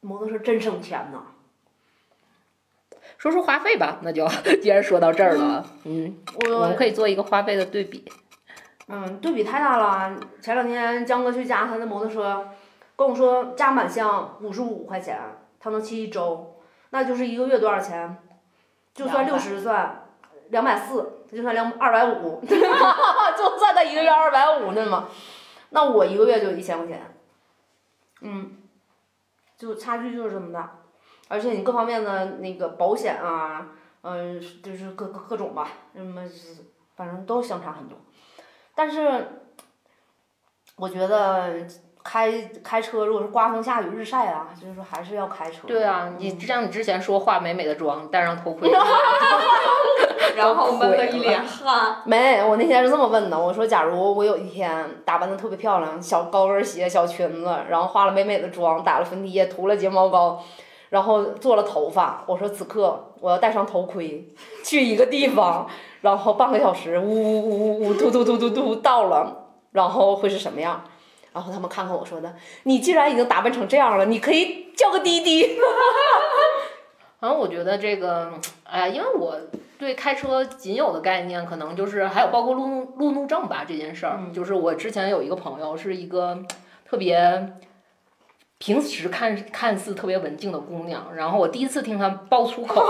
[0.00, 1.22] 摩托车真省钱呐。
[3.16, 4.24] 说说花费吧，那就
[4.62, 6.16] 既然说到这儿了，嗯，
[6.52, 8.04] 我们可以做一个花费的对比。
[8.88, 10.18] 嗯，对比太大了。
[10.40, 12.48] 前两天江哥去加他的摩托车，
[12.96, 15.20] 跟我说加满项五十五块钱，
[15.60, 16.56] 他能骑一周，
[16.90, 18.16] 那就是一个月多少钱？
[18.94, 20.06] 就算六十算
[20.48, 22.56] 两百四，他就算两二百五， 就
[23.58, 25.06] 算他一个月二百五呢嘛。
[25.70, 27.14] 那我一个月就一千块钱，
[28.22, 28.56] 嗯，
[29.58, 30.78] 就差距就是这么大，
[31.28, 33.68] 而且你各方面的那个保险啊，
[34.00, 36.22] 嗯、就是各各各种吧，什么
[36.96, 37.98] 反正都相差很多。
[38.78, 39.40] 但是
[40.76, 41.66] 我觉得
[42.04, 42.30] 开
[42.62, 45.66] 开车，如果是刮风下雨日晒啊，就是说还是要开车。
[45.66, 48.70] 对啊，你就像你之前说化美美的妆，戴上头盔
[50.36, 51.96] 然后闷了一脸汗。
[52.06, 60.40] 没，我那天是这么问的，我说假如我有一天打扮的特别漂亮，小高跟鞋、小裙子，然后化了美美的妆，打了粉底液，涂了睫毛膏，
[60.90, 62.22] 然后做了头发。
[62.28, 64.32] 我说此刻我要戴上头盔，
[64.64, 65.68] 去一个地方，
[66.00, 70.84] 然后半个小时，呜呜呜呜呜，嘟嘟嘟嘟嘟到了，然后会是什么样？
[71.32, 72.34] 然后他们看看我说的，
[72.64, 75.58] 你既然已经打扮成这样了，你可以叫个滴滴。
[77.20, 78.32] 然后我觉得这个，
[78.64, 79.36] 哎，因为我
[79.76, 84.20] 对开车仅有的概念，可能就是还有包括路怒路怒症吧这件事儿。
[84.32, 86.38] 就是我之前有一个朋友，是一个
[86.88, 87.54] 特别
[88.58, 92.84] 平时看看似特别文静的姑娘，然后我第一次听她爆粗口，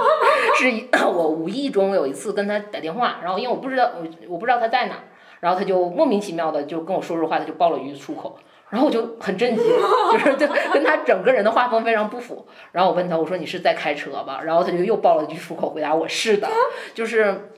[0.58, 0.70] 是
[1.06, 4.96] 我无意中有一次跟她打电话，然后因为我不知道我我不知道她在哪，
[5.40, 8.38] 然后她就莫名其妙的就跟我说说话，她就爆了一句粗口。
[8.70, 9.64] 然后我就很震惊，
[10.12, 12.44] 就是 就跟她整个人的画风非常不符。
[12.72, 14.40] 然后我问她，我说你是在开车吧？
[14.44, 16.48] 然后她就又爆了一句粗口，回答我是的。
[16.92, 17.50] 就是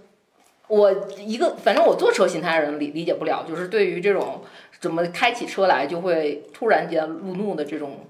[0.69, 4.43] 我一个，反正我坐车心态的人理理解不了，就是对于这种
[4.87, 8.07] 怎么开起车来就会突然间路怒的这种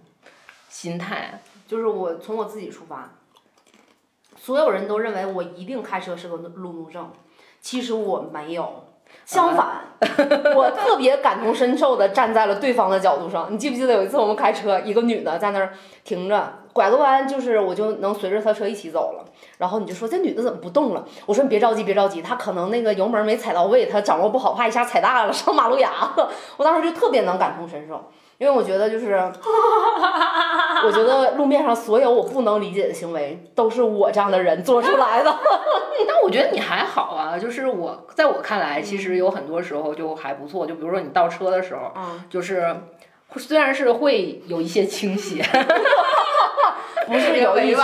[0.68, 1.40] 心态。
[1.66, 3.14] 就是我从我自己出发，
[4.36, 7.10] 所有人都认为我一定开车是个路怒症，
[7.62, 8.84] 其实我没有。
[9.24, 9.84] 相反，
[10.54, 13.50] 我特别感同身受的站在了对方的角度上。
[13.50, 15.72] 你记不记得有一次我们开车，一个女的在那儿
[16.04, 19.24] 停着，拐个弯，就是我就能随着他车一起走了。
[19.56, 21.02] 然后你就说这女的怎么不动了？
[21.24, 26.26] 我说你别着急，别着急，她可能那个油门没踩到位，她掌握不好，怕一下踩大了上马路牙子。
[26.58, 28.04] 我当时就特别能感同身受。
[28.38, 29.14] 因为我觉得就是，
[30.84, 35.34] 我觉得路面上所有我不能理解的行为，都是我这样的人做出来的。
[36.06, 40.66] 但我觉得你还好啊，就是我在我看来，其实有很多时候就还不错。
[40.66, 41.90] 就比如说你倒车的时候，
[42.28, 42.76] 就是
[43.36, 45.44] 虽然是会有一些倾斜。
[47.06, 47.80] 不是有一些，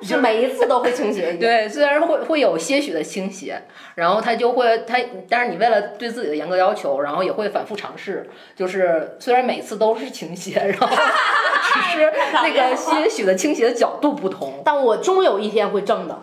[0.00, 1.34] 是每一次都会倾斜。
[1.38, 3.60] 对，虽然会会有些许的倾斜，
[3.96, 4.96] 然后他就会他，
[5.28, 8.30] 但是你为了对自己的严格要求，然后也会反复尝试。
[8.56, 16.18] 就是虽然每次都是倾斜，然后 只是那个些许的倾斜的角度不同，但我终有一天会正的，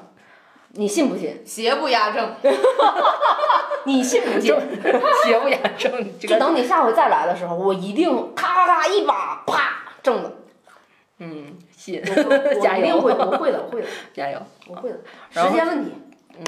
[0.73, 1.41] 你信不信？
[1.45, 2.35] 邪不压正，
[3.85, 4.53] 你信不信？
[5.23, 10.33] 邪不压正，就等你下回再来的时候，我一定咔咔咔一把啪正的。
[11.19, 12.03] 嗯，信，
[12.61, 12.97] 加油！
[12.97, 14.39] 我会的，我会的， 加油！
[14.67, 14.99] 我会的，
[15.31, 15.91] 时间问题。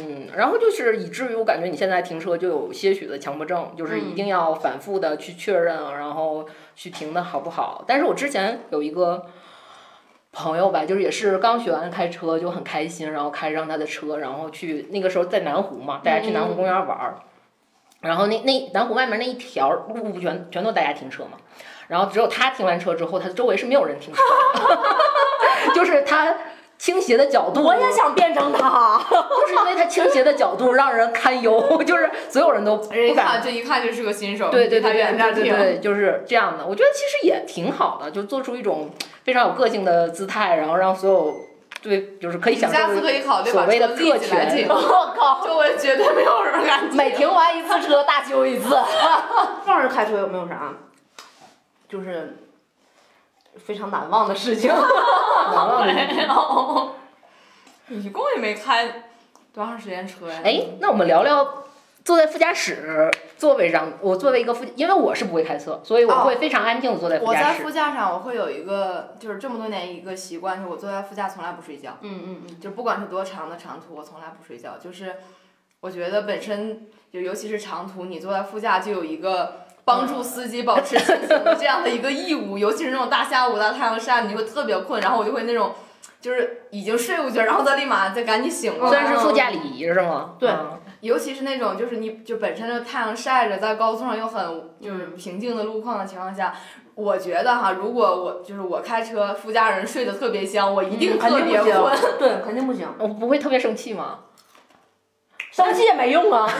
[0.04, 7.84] 嗯，然后就是以至于我感觉你现在停车就有些许的强迫症，就是一定要反复的去确认，然后去停的好不好。
[7.88, 9.26] 但是我之前有一个
[10.32, 17.16] 朋友吧，就是也是刚学完开车就很开心，然后开上他的车，然后去那个时候在南湖嘛，大家去南湖公园玩儿，
[18.02, 21.32] 然后那那南湖外面那一条路不全全都大家停车嘛。
[21.88, 24.22] 然后只有他停完车之后，他周围是没有人停车，
[25.74, 26.36] 就是他
[26.78, 27.64] 倾斜的角度。
[27.64, 36.64] 我也想变成他，就是因为他倾斜的角度让人堪忧，就是所有人都人一看这一看就是个新手，对对对对对对，就是这样的。
[36.64, 38.92] 我觉得其实也挺好的，就做出一种
[39.30, 41.46] 非常有个性的姿态，然后让所有
[41.84, 42.80] 对就是可以享受
[43.46, 44.66] 所谓的特权。
[44.68, 46.86] 我靠，周围绝对没有人敢。
[46.96, 48.76] 每停完一次车大修一次。
[49.64, 50.74] 放着开车有没有啥？
[51.88, 52.40] 就是
[53.64, 58.88] 非常难忘的事情， 难忘的没有，一共也没开
[59.54, 60.40] 多长时间车呀？
[60.44, 61.66] 哎，那我们聊聊
[62.04, 63.94] 坐在副驾驶座位上。
[64.02, 67.38] 我作为一个副，因为我是不会开车，所以我会非常安静的坐在副驾驶。
[67.38, 71.98] 我在副驾上，我会有一个就是这么多年一个习惯，就是我坐在副驾从来不睡觉。
[72.02, 72.60] 嗯嗯嗯。
[72.60, 74.78] 就不管是多长的长途，我从来不睡觉。
[74.78, 75.16] 就是
[75.82, 79.66] 我觉得本身就尤其是长途，你坐在副驾就有一个。
[79.86, 85.74] 帮助司机保持清醒的这样的一个义务，尤其是那种大下午大太阳晒，你会特别困，然后我就会那种，
[86.22, 88.88] 就是已经睡过去，然后再立马再赶紧醒了。
[88.88, 90.36] 算是副驾礼仪是吗？
[90.38, 90.48] 对，
[91.02, 96.54] 尤其是那种就是你就本身就太阳晒着，在高速上又很就是平静的路况的情况下，
[96.96, 101.98] 我觉得哈，如果我就是我开车，副驾人睡得特别香，我一定特别困。
[102.20, 102.88] 对，肯定不行。
[103.00, 104.20] 我不会特别生气吗？
[105.52, 106.48] 生气也没用啊。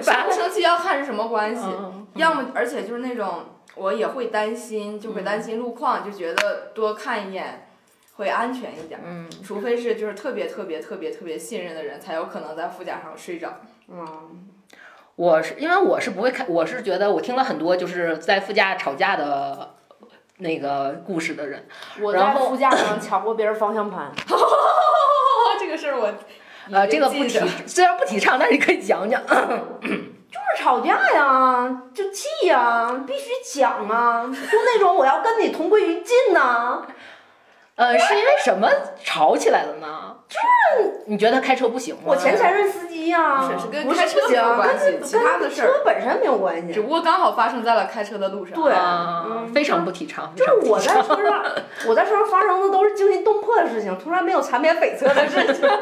[0.00, 1.66] 生不生气要看是什么关系，
[2.14, 7.65] 要么而且就是那种我也会担心，就会担心路况，就觉得多看一眼
[8.16, 9.00] 会安全一点。
[9.04, 13.60] 嗯，除非是就是特别特别特别特别信任的人，才有可能在副驾上睡着。
[13.88, 14.48] 嗯，
[15.16, 19.74] 我是因为我是不会开，我是觉得我听了很多就是在副驾吵架的
[20.38, 21.66] 那个故事的人。
[22.00, 24.10] 我在副驾上抢过别人方向盘。
[25.60, 26.12] 这个事儿我。
[26.72, 29.22] 呃，这个不提，虽然不提倡，但是你可以讲讲。
[29.24, 36.84] 就是吵架呀，就气呀，必须讲啊，就那种我要跟你同归于尽呐。
[37.76, 38.68] 呃，是因为什么
[39.04, 40.16] 吵起来了呢？
[40.28, 42.02] 就是你觉得他开车不行吗？
[42.06, 46.72] 我前前任司机呀，是是跟开车没有不行，关系跟其他的事儿车本身没有关系。
[46.72, 48.54] 只不过刚好发生在了开车的路上。
[48.54, 50.32] 对啊，嗯非常不提倡。
[50.34, 51.44] 就是我在车上，
[51.86, 55.68] 我在车上发生的都是惊心动魄的事情，突然没有缠绵悱恻的事情。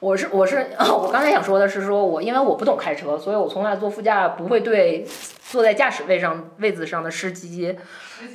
[0.00, 5.04] 我是我是我刚才想说的是说我因为我不懂开车，所以我从来坐副驾不会对
[5.50, 7.76] 坐在驾驶位上位子上的司机，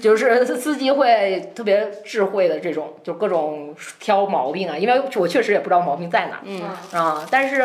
[0.02, 7.26] 就是司机会特别智慧的这种，就各种挑毛病啊，因为我确实也不知道毛病在哪儿嗯，啊。
[7.32, 7.62] 但是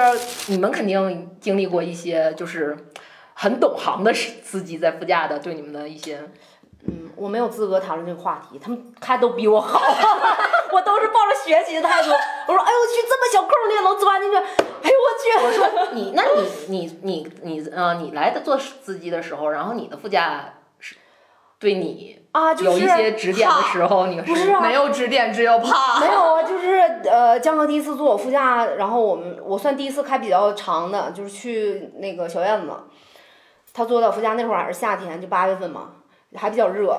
[0.47, 2.77] 你们肯定经历过一些就是
[3.35, 6.21] 很懂行的司司机在副驾的对你们的一些
[6.89, 9.79] 嗯，我没有资格谈论这个话题，他们开都比我好，
[10.73, 12.11] 我都是抱着学习的态度。
[12.11, 15.47] 我说，哎呦我去，这么小空你也能钻进去，哎呦我去！
[15.47, 20.97] 我说 你，那你你你你呃，你来的做司机的时候，然后你的副驾是
[21.59, 26.01] 对你啊，就是有一些指点的时候，你不是啊没有指点，只有怕。
[26.01, 32.73] 没有啊，就是呃，江哥第一次坐我副驾，然后我们我算第一次开比较长的，就是去那个小院子，
[33.75, 35.91] 他坐到副驾那会儿还是夏天，就八月份嘛，
[36.37, 36.99] 还比较热。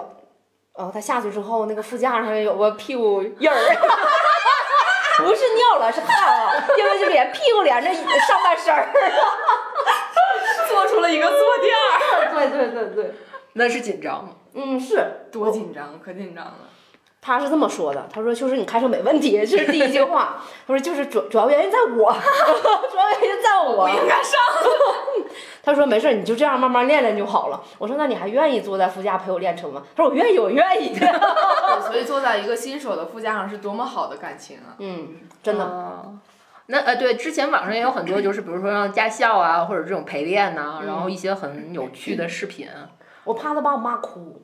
[0.78, 3.56] 然后他下去之后，那个副驾上有个屁股印儿，
[5.18, 8.90] 不是尿了，是汗啊，因为就连屁股连着上半身儿。
[10.70, 13.14] 做出了一个坐垫儿，对对对对，
[13.54, 14.30] 那是紧张吗？
[14.54, 16.56] 嗯，是多紧张，可紧张了。
[17.22, 20.42] 他是这么说的，他说就是你开车没问题， 这是第一句话。
[20.66, 22.14] 他说就是主主要原因在我，
[22.92, 23.86] 主要原因在我。
[23.88, 24.40] 不应该上。
[25.62, 27.62] 他说没事儿，你就这样慢慢练练就好了。
[27.78, 29.84] 我说那你还愿意坐在副驾陪我练车吗？
[29.96, 30.98] 他说我愿意，我愿意。
[30.98, 31.08] 对
[31.82, 34.76] 所以坐在一个新手的副驾上是多么好的感情啊！
[34.80, 35.64] 嗯，真的。
[35.64, 36.04] 啊
[36.72, 42.68] 那呃，对，之前网上也有很多，就是比如说让驾校啊，或者这种陪练呐、然后一些很有趣的视频
[43.24, 44.44] 我怕他把我骂哭。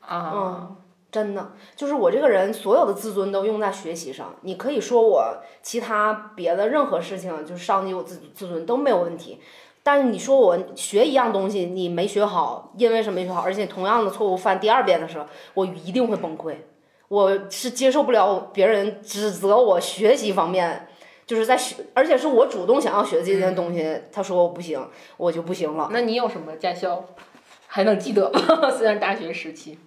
[0.00, 0.30] 啊。
[0.34, 0.76] 嗯，
[1.16, 4.34] 真的，就是我这个人所有的自尊都用在学习上。
[4.42, 9.40] 你可以说我其他别的任何事情，就是伤及我自自尊都没有问题。
[9.82, 13.40] 但是你说我学一样东西你没学好，因为什么没学好？
[13.40, 15.24] 而且同样的错误犯第二遍的时候，
[15.54, 16.54] 我一定会崩溃。
[17.08, 20.86] 我是接受不了别人指责我学习方面，
[21.24, 25.88] 就是在学，而且是我主动想要学这件东西，他说我不行，我就不行了。
[25.90, 27.02] 那你有什么驾校
[27.68, 28.70] 还能记得吗？
[28.76, 29.78] 虽然大学时期，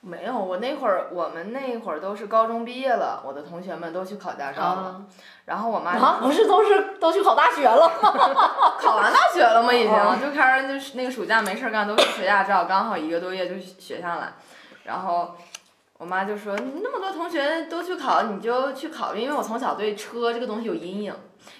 [0.00, 5.00] 没有，我那会儿我们那会儿都是高中毕业了，我的同学们都去考驾照了，啊
[5.46, 8.12] 然后我妈就啊，不是都是都去考大学了吗？
[8.78, 9.72] 考完大学了吗？
[9.72, 14.32] 已经哦就开始就是那个暑假没事儿干，都去学驾照，刚好一个多月就学下来。
[14.84, 15.36] 然后
[15.98, 21.14] 我妈就说：“那么多同学都去考，你就去考虑。”因为我从小对车这个东西有阴影，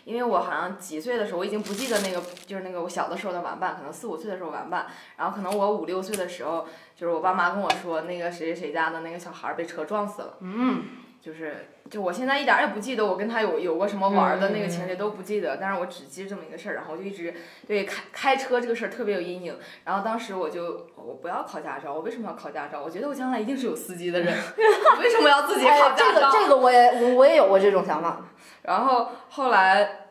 [0.04, 10.34] 因为我好像几岁的时候，我已经不记得那个就是那个我小的时候的玩伴，可能四五岁的时候玩伴，然后可能我五六岁的时候，就是我爸妈跟我说那个谁谁谁家的那个小孩儿被车撞死了。
[10.40, 10.84] 嗯，
[11.20, 17.34] 就是，就我现在一点儿也不记得我跟他有有过什么玩儿的那个情节都不记得，但是我只记得这么一个事儿，然后我就一直
[17.66, 19.56] 对开开车这个事儿特别有阴影。
[19.84, 22.82] 然后当时我就我不要考驾照，我为什么要考驾照？
[22.82, 26.32] 我觉得我将来一定是有司机的人， 我为什么要自己考哎，这驾照？
[26.32, 28.20] 个这个我也我我也有过这种想法。
[28.62, 30.02] 然后后来。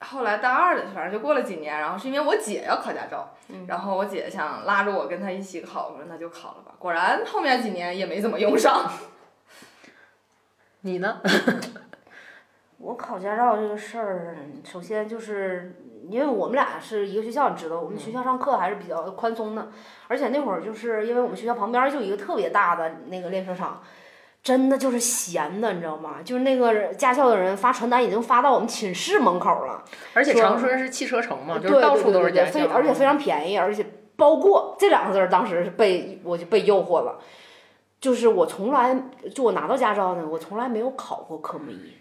[0.00, 3.32] 后来大二的，反正就过了几年，然后是因为我姐要考驾照，
[3.66, 6.74] 然后我姐想拉着我跟她一起考，我说那就考了吧。
[6.78, 8.92] 果然后面几年也没怎么用上。
[10.86, 11.18] 你呢？
[12.76, 19.70] 我考驾照这个事儿，首先就是因为我们俩是一个学校，你知道，我们学校上课还是比较宽松的，
[20.08, 23.82] 而且那会儿就是因为我们学校旁边就一个特别大的那个练车场，
[24.42, 26.16] 真的就是闲的，你知道吗？
[26.22, 37.18] 就是那个驾校的人发传单已经发到我们寝室门口了，而且说长春是汽车城嘛，就是到处都是驾校，非而且非常便宜，而且包过这两个字儿，当时是被我就被诱惑了。
[38.04, 38.94] 就是我从来
[39.34, 41.94] 就我拿到驾照呢，我从来没有考过科目一，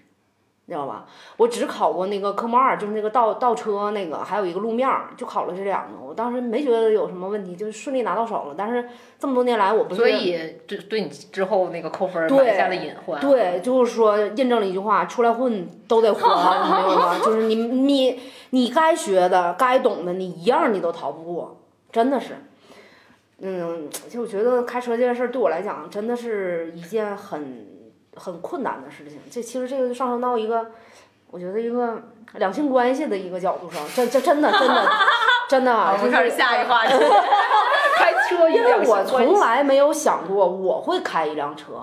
[0.65, 1.05] 你知道吧？
[1.37, 6.05] 我只考过那个科目二，就是那个倒倒车那个，还有一个路面儿，就考了这两个。
[6.05, 8.55] 我当时没觉得有什么问题，就是顺利拿到手了。
[8.57, 8.85] 但是
[9.17, 10.33] 这么多年来，我不是所以
[10.67, 13.21] 对对你之后那个扣分埋下了隐患。
[13.21, 16.19] 对，就是说印证了一句话：出来混都得还，
[16.59, 17.19] 你知道吗？
[17.23, 21.61] 就是你你你该学的、该懂的，你一样你都逃不过，
[21.93, 22.35] 真的是。
[23.45, 27.67] 嗯，其实我觉得开车这件事儿对我来讲，真的是一件很
[28.15, 29.19] 很困难的事情。
[29.29, 30.67] 这其实这个就上升到一个，
[31.29, 32.01] 我觉得一个
[32.35, 34.89] 两性关系的一个角度上，这这真的真的
[35.49, 36.93] 真的啊，我就是们开始下一话题。
[37.97, 41.73] 开车因为我从来来没有想过我会开一辆车，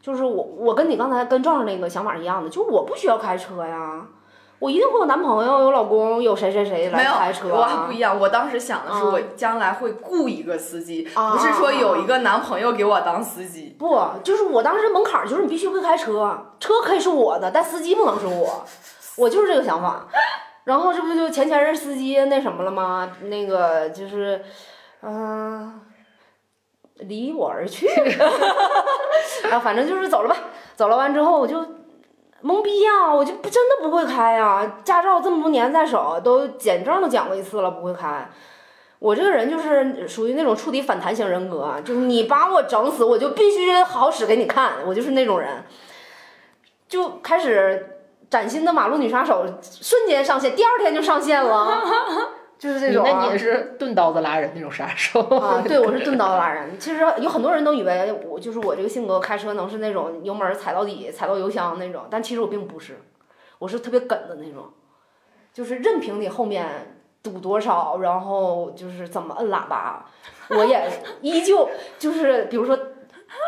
[0.00, 4.04] 就是我我跟你刚才跟壮壮那个想法是一样的，就我不需要开车呀，
[4.58, 8.18] 我一定会有男朋友、有老公、有谁谁谁来没有开车、我还不一样。
[8.18, 13.76] 我当时想的是，啊我将来会雇一个司机，啊不是说有一个男朋友给我当司机。
[13.78, 18.64] 不，就是我当时门槛就是你必须会开车，车可以是我的，但司机不能是我，
[19.16, 20.06] 我就是这个想法。
[20.64, 23.10] 然后这不就前前任司机那什么了吗？
[23.22, 24.44] 那个就是，
[25.02, 25.80] 嗯、
[26.96, 27.88] 离我而去，
[29.50, 30.36] 啊，反正就是走了吧。
[30.76, 31.64] 走了完之后我就
[32.42, 38.30] 懵逼呀、我就不真的不会开呀、驾照这么多年在手，都检证都讲过一次了，不会开。
[39.00, 45.64] 我这个人就是属于那种触底反弹型人格，就是你把我整死，我就必须好使给你看，我就是那种人。
[46.88, 47.98] 就开始
[48.30, 51.82] 崭新的马路女杀手瞬间上线，第二天就上线了，
[52.58, 53.10] 就是这种、啊。
[53.10, 56.78] 那你也是钝刀子拉人那种杀手啊， 对，我是钝刀子拉人。
[56.78, 62.98] 其实有很多人都以为我就是我这个性格开车能是那种油门踩到底、踩到油箱那种，但其实我并不是，
[63.58, 64.64] 我是特别梗的那种，
[65.54, 70.04] 就是任凭你后面堵多少，然后就是怎么摁喇叭，
[70.50, 70.90] 我也
[71.22, 72.78] 依旧就是比如说。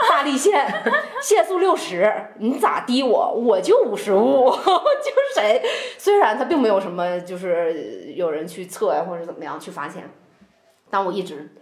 [0.09, 0.67] 大力线，
[1.23, 5.63] 限速六十，你咋滴我，我就五十五， 就是谁，
[5.99, 10.11] 虽然他并没有什么，就是有人去测呀或者怎么样去罚钱，
[10.91, 11.55] 但我一直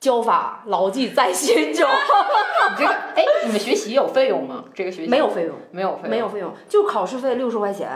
[0.00, 1.88] 教法牢记在心中，
[2.70, 4.64] 你这个，哎，你们学习有费用吗？
[4.74, 5.08] 这个学习？
[5.08, 7.88] 没有费用，没有费用，没有费用，就考试费六十块钱。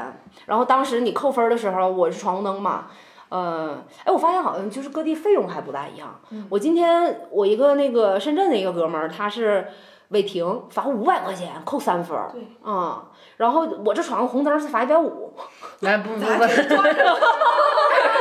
[0.46, 2.86] 然后当时你扣分的时候，我是闯红灯嘛，
[3.28, 6.20] 呃，哎，我发现好像就是各地费用还不大一样。
[6.48, 9.66] 我今天我一个那个深圳的一个哥们儿，他是
[10.08, 15.34] 违停罚五百块钱，扣三分儿，对，啊、然后我这闯个红灯是罚一百五，
[15.80, 16.22] 来不不不，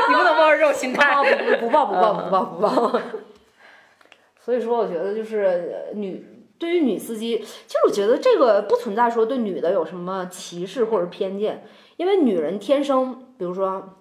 [0.09, 1.11] 你不能抱着这种心态。
[1.11, 2.99] 啊不不不报不报不报不报。
[4.39, 6.25] 所以说，我觉得就是呃女
[6.57, 11.65] 对于女司机，其实我觉得这个不存在说对女的有什么歧视或者偏见，
[11.97, 13.96] 因为女人天生，比如说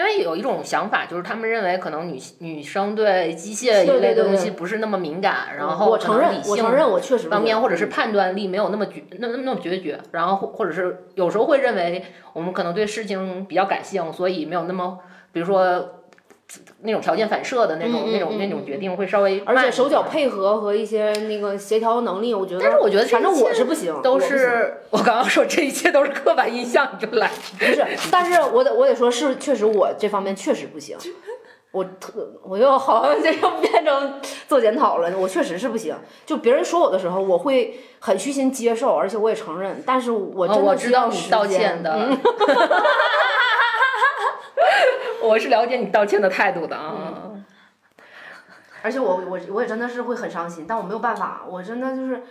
[0.00, 15.00] 因为有一种想法，就是他们认为可能女女生对机械一类的东西不是那么敏感，然后我承认可能理，性我承认我确实方面，或者是判断力没有那么决那那那么决绝，然后或或者是有时候会认为我们可能对事情比较感性，所以没有那么，
[15.32, 15.99] 比如说
[16.82, 30.96] 那种条件反射的那种、那种那嗯种决定会稍微而且手脚配合和一些那个协调能力，我觉得，但是我觉得反正我是不行，都是我刚刚说这一切都是刻板印象就来，不是，但是我得我得说是，确实我这方面确实不行。
[31.72, 35.94] 我特我又好像这又变成做检讨了，我确实是不行。
[36.26, 39.80] 就别人说我的时候，我会很虚心接受，而且我也承认。
[39.86, 42.18] 但是我真哦我的需要知道你道歉的嗯，
[45.22, 47.32] 我是了解你道歉的态度的啊。
[48.82, 52.22] 而且我我我也真的是会很伤心，但我没有办法，我真的就是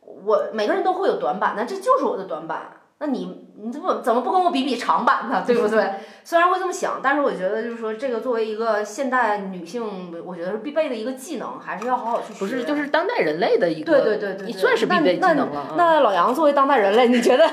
[0.00, 2.72] 我每个人都会有短板，那这就是我的短板。
[2.98, 5.42] 那你你怎么怎么不跟我比比长板呢？
[5.46, 5.94] 对不对？
[6.22, 12.38] 虽然会这么想，但是我觉得就是说，这个作为一个现代女性，我觉得是必备的一个技能，还是要好好去学。
[12.38, 15.74] 不是，就是当代人类的一个，对对对对，对你算是必备技那能了啊。
[15.76, 17.44] 那老杨作为当代人类，你觉得？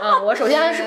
[0.00, 0.82] 嗯，我首先是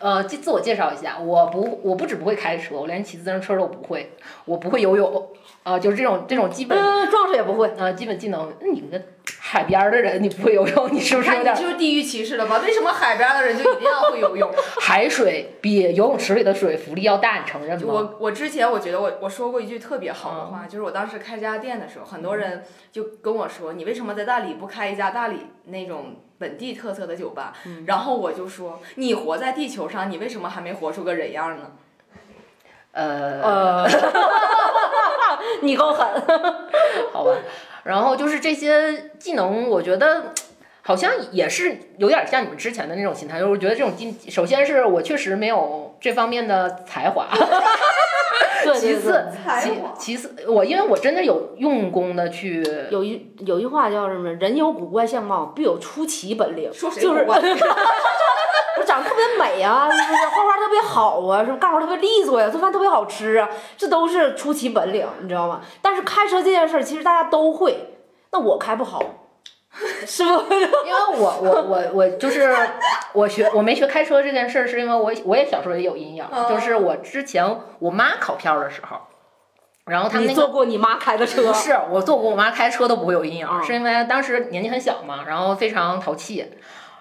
[0.00, 4.12] 呃自自我介绍一下，我不我不只不会开车，我连骑自行车都不会，
[4.44, 5.28] 我不会游泳，
[5.62, 7.72] 啊、就是这种这种基本嗯，壮士也不会。
[7.78, 8.52] 呃基本技能。
[8.60, 9.00] 那你个
[9.40, 12.58] 海边儿的人，你不会游泳，你是不是有点你就是地域歧视了吧？
[12.66, 14.50] 为什么海边的人就一定要会游泳？
[14.80, 17.38] 海水比游泳池里的水浮力要大？
[17.38, 17.86] 你承认吗？
[17.94, 27.52] 我我之前我觉得我我说过一句特别好的话，就是我当时开这家店的时候，很多人就跟我说，你为什么在大理不开一家大理那种本地特色的酒吧？
[27.86, 31.72] 然后我就说，你活在地球上，你为什么还没活出个人样呢？
[32.92, 33.88] 呃呃
[35.62, 36.06] 你够狠。
[37.12, 37.32] 好吧，
[37.84, 40.32] 然后就是这些技能，我觉得
[40.88, 47.26] 好像也是有点像你们之前的那种心态，就是我觉得这种技，首先是我确实没有这方面的才华，
[48.74, 54.32] 其次对，其才华其次我因为我真的有用功的去，有一有一句话叫什么？
[54.32, 56.72] 人有古怪相貌，必有出奇本领。
[56.72, 57.36] 说谁就是古怪
[58.78, 60.26] 我 长得特别美啊，是不是？
[60.28, 61.58] 画画特别好啊，是不是？
[61.58, 65.60] 干活特别利索呀，做饭特别好吃啊，这都是出奇本领，你知道吗？
[65.82, 67.90] 但是开车这件事儿，其实大家都会，
[68.32, 69.02] 那我开不好，
[70.06, 70.30] 是不？
[70.30, 72.56] 因为我我我我就是
[73.12, 77.44] 我学我没学开车这件事儿，是因为我我也小时候也有阴影，哦就是我之前
[77.78, 78.98] 我妈考票的时候，
[79.86, 81.52] 然后他们你那个坐过你妈开的车不？
[81.52, 86.44] 是，我坐过我妈开车都不会有阴影，啊是因为当时年纪很小嘛，然后非常淘气。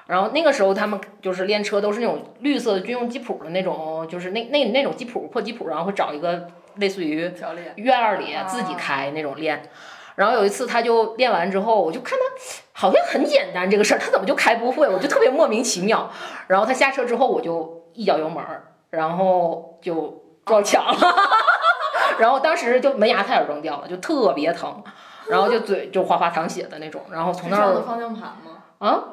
[0.07, 7.29] 然后那个时候他们就是练车都是那种绿色的军用吉普的那种，就是那那那种吉普破吉普，然后会找一个类似于，
[7.75, 9.69] 院儿里啊自己开那种练。
[10.17, 12.25] 然后有一次他就练完之后，我就看他
[12.73, 14.89] 好像很简单这个事儿，他怎么就开不会？
[14.89, 16.09] 我就特别莫名其妙。
[16.47, 20.97] 然后他下车之后，我就一脚油门儿，然后就撞墙了，
[22.17, 24.83] 然后当时就门牙差点撞掉了，就特别疼，
[25.29, 28.63] 然后就嘴就哗哗淌血的那种，然后从那儿撞的方向盘吗？
[28.79, 29.03] 啊，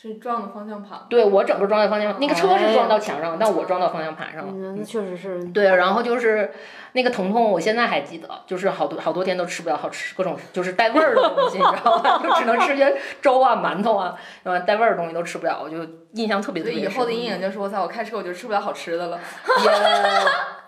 [0.00, 0.96] 是撞的方向盘。
[1.10, 4.52] 对我整个撞在方向，那个车是哎撞到墙上，但我撞到方向盘上了。
[4.54, 5.44] 嗯，那确实是。
[5.46, 6.52] 对，然后就是
[6.92, 12.20] 那个疼痛，我现在还记得，就是好多好多天都吃不了好吃各种就是带味儿的东西，你知道吧？
[12.22, 15.78] 就只能吃些粥啊、馒头啊，然后带味儿的东西都吃不了，我就
[16.18, 16.76] 印象特别深。
[16.76, 19.18] 以后的阴影就是我操，我开车我就吃不了好吃的了。
[19.64, 19.70] 也，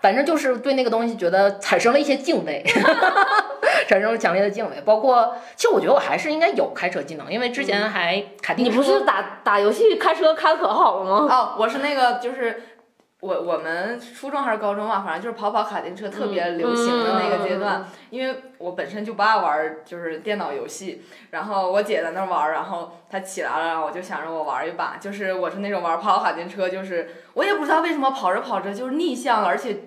[0.01, 2.63] 反正就是对那个东西觉得产生了一些敬畏，
[3.87, 4.81] 产生了强烈的敬畏。
[4.85, 8.71] 包括，其实我觉得我还是应该有开车技能，因为之前还卡丁车。
[8.71, 11.27] 你不是打打游戏开车开可好了吗？
[11.29, 12.63] 哦，我是那个就是。
[13.21, 29.77] 我我们初中还是高中嘛，反正就是跑跑卡丁车特别流行的那个阶段，因为我本身就不爱玩就是电脑游戏，然后我姐在那玩，然后她起来了，然后我就想着我玩一把，就是我是那种玩跑跑卡丁车，就是我也不知道为什么跑着跑着就是逆向了，而且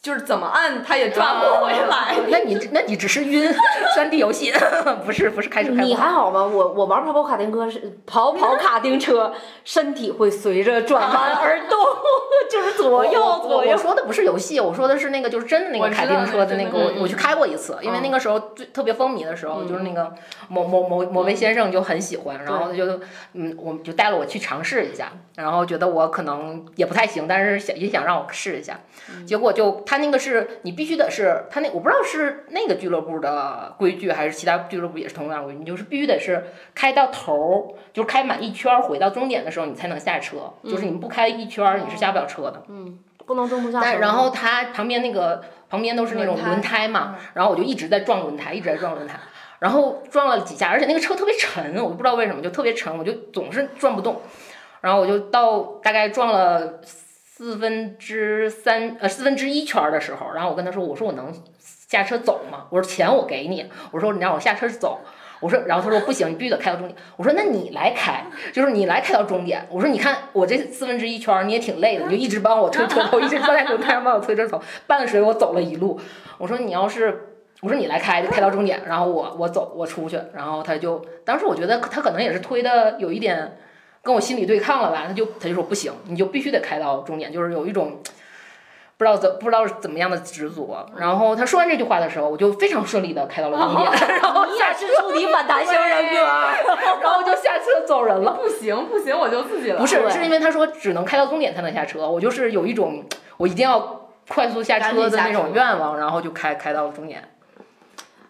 [0.00, 2.16] 就是怎么按它也转不回来。
[2.28, 3.52] 那你那你只是晕
[3.94, 4.52] 三 D 游戏，
[5.04, 6.44] 不是不是开车开你还好吗？
[6.44, 9.32] 我我玩跑跑卡丁车是跑跑卡丁车，
[9.64, 11.78] 身体会随着转弯而动，
[12.50, 13.12] 就是左右
[13.42, 13.72] 左右。
[13.72, 13.82] 我。
[13.82, 20.14] 说的不是游戏，我说的是那个就是真的那个卡丁车的那个，我我去开过一次，因为那个时候最特别风靡的时候，就是那个
[20.48, 23.00] 某某某某位先生就很喜欢，然后他就
[23.32, 28.78] 嗯，我们就带了我去尝试一下，然后觉得我可能也不太行，但是想也想让我试一下，
[29.26, 36.44] 结果就他那个是你必须得是他那我不知道是那个俱乐部的规矩还是其他俱乐部也是同样规矩，你就是必须得是
[36.74, 42.62] 开到头儿，就是开满一圈回到终点的时候你才能下车，就是你不开一圈儿你是下不了车的。
[42.68, 42.98] 嗯。
[43.24, 43.84] 不能中途下车。
[43.84, 49.16] 但然后他旁边那个旁边都是那种轮胎嘛，然后我就一直在撞轮胎，一直在撞轮胎，
[49.60, 54.20] 然后撞了几下，而且那个车特别沉，我就不知道为什么就特别沉，我就总是转不动，
[54.80, 56.80] 然后我就到大概撞了
[57.42, 62.66] 四分之三呃四分之一圈儿的时候，然后我跟他说，我说我能下车走吗？
[62.70, 65.00] 我说钱我给你，我说你让我下车走。
[65.40, 66.96] 我说，然后他说不行，你必须得开到终点。
[67.16, 69.66] 我说那你来开，就是你来开到终点。
[69.70, 76.00] 我说你看我这四分之一圈儿你也挺累的， 你就一直帮我推车头，一直坐在轮胎上帮我推车头，伴随我走了一路。
[76.38, 83.58] 我说你要是，我说你来开，就开到终点，然后我我走我出去，然后他就当时我觉得他可能也是推的有一点
[84.02, 88.00] 跟我心理对抗了吧，他就他就说不行，你就必须得开到终点，就是有一种。
[88.98, 93.90] 不知道怎不知道是怎么样的执着，然后他说完这句话的时候，我就非常顺利的开到了终点，
[94.20, 96.20] 然后你也是触底反弹型人格。
[97.02, 98.34] 然后就下车走人了。
[98.40, 99.80] 不行不行，我就自己了。
[99.80, 103.04] 不是，是因为他说只能开到终点才能下车，我就是有一种
[103.38, 107.28] 我一定要快速下车的那种愿望，然后就开开到了终点。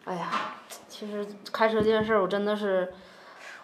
[0.05, 0.55] 哎呀，
[0.89, 2.95] 其实开车这件事儿，我真的是，哎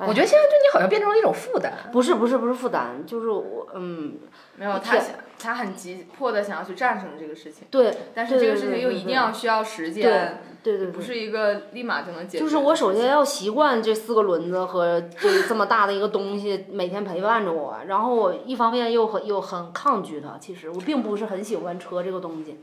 [0.06, 1.72] 我觉得现在对你好像变成了一种负担。
[1.92, 4.16] 不是不是不是负担，就是我嗯，
[4.56, 12.44] 没有，他想他很急迫的想要去战胜这个事情，对但是这个事情又一定要需要时间，对对对，不是一个立马就能解决。
[12.44, 20.36] 就是我首先要习惯这四个轮子和这这么大的一个东西每天陪伴着我，然后我一方面又很又很抗拒它。
[20.38, 22.58] 其实我并不是很喜欢车这个东西，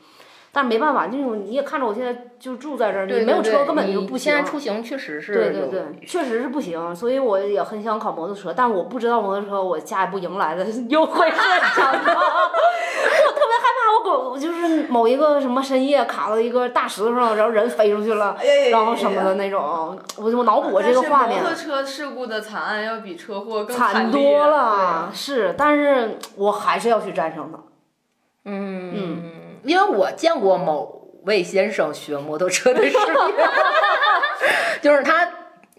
[0.56, 4.36] 但是没办法，那种你也看着我现在就住在这儿，你没有车根本就不行现。
[4.38, 11.92] 在出行确实是对对对，确实是不行，所以我也很想考摩托车，但我不知道摩托车我下一步迎来的 又会是什么。
[13.28, 18.38] 我特别害怕，我狗就是某一个什么深夜卡到一个大石头上，然后人飞出去了，
[18.72, 19.62] 然后什么的那种，
[20.16, 21.50] 我我脑补这个画面摩。
[21.50, 27.60] 托车事故的惨案要比车祸更惨多了，是，但是我还是要去战胜它。
[28.48, 29.35] 嗯，
[29.66, 33.06] 因为我见过某位先生学摩托车的视频，
[34.82, 35.28] 就是他，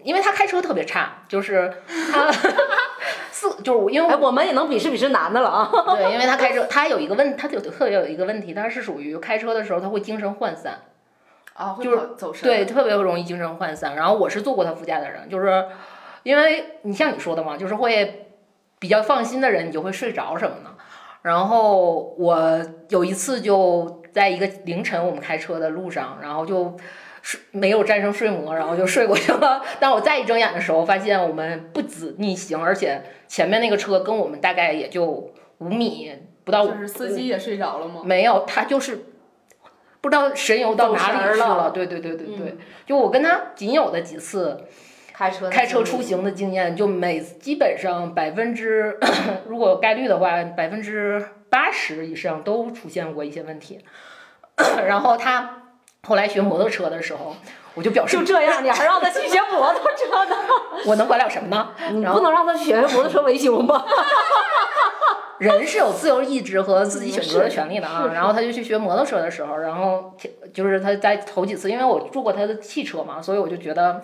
[0.03, 1.73] 因为他开车特别差，就是
[2.13, 2.31] 他
[3.31, 5.71] 四，就是因为哎，我我们也能鄙视鄙视男的了啊！
[5.95, 10.81] 对，因为他开车，他有一个问，他有特别有一个问题，他是属于开车的时候他会精神涣散，
[11.55, 12.43] 啊，会就是走神。
[12.43, 13.95] 对，特别容易精神涣散。
[13.95, 15.67] 然后我是坐过他副驾的人，就是
[16.25, 18.27] 因为你像你说的嘛，就是会
[18.81, 20.71] 比较放心的人，你就会睡着什么的。
[21.23, 26.77] 然后我有一次就在一个凌晨我们开车的路上，然后就
[27.23, 29.63] 睡没有战胜睡魔，然后就睡过去了。
[29.81, 35.05] 但我再一睁眼的时候，发现我们不止逆行，而且前面那个车跟我们大概也就
[35.59, 36.13] 五米
[36.45, 38.03] 不到，就是司机也睡着了吗？
[38.05, 39.07] 没有，他就是
[40.01, 41.71] 不知道神游到哪里去了。
[41.73, 42.57] 对对对对对，
[42.87, 44.65] 就我跟他仅有的几次
[45.17, 48.99] 开车开车出行的经验，就每基本上百分之，
[49.49, 53.83] 如果有概率的话，百分之八十以上都出现过一些问题。
[54.87, 55.63] 然后他
[56.07, 57.35] 后来学摩托车的时候，
[57.75, 60.37] 我就表示就这样，你还让他去学摩托车呢？
[60.85, 61.71] 我能管了什么呢？
[61.93, 63.87] 你不能让他去学摩托车维修吗？
[65.39, 68.11] 人是有自由意志和自己选择的权利的啊。
[68.15, 70.15] 然后他就去学摩托车的时候，然后
[70.53, 74.01] 就是他在头几次，因为我住过他的汽车嘛，所以我就觉得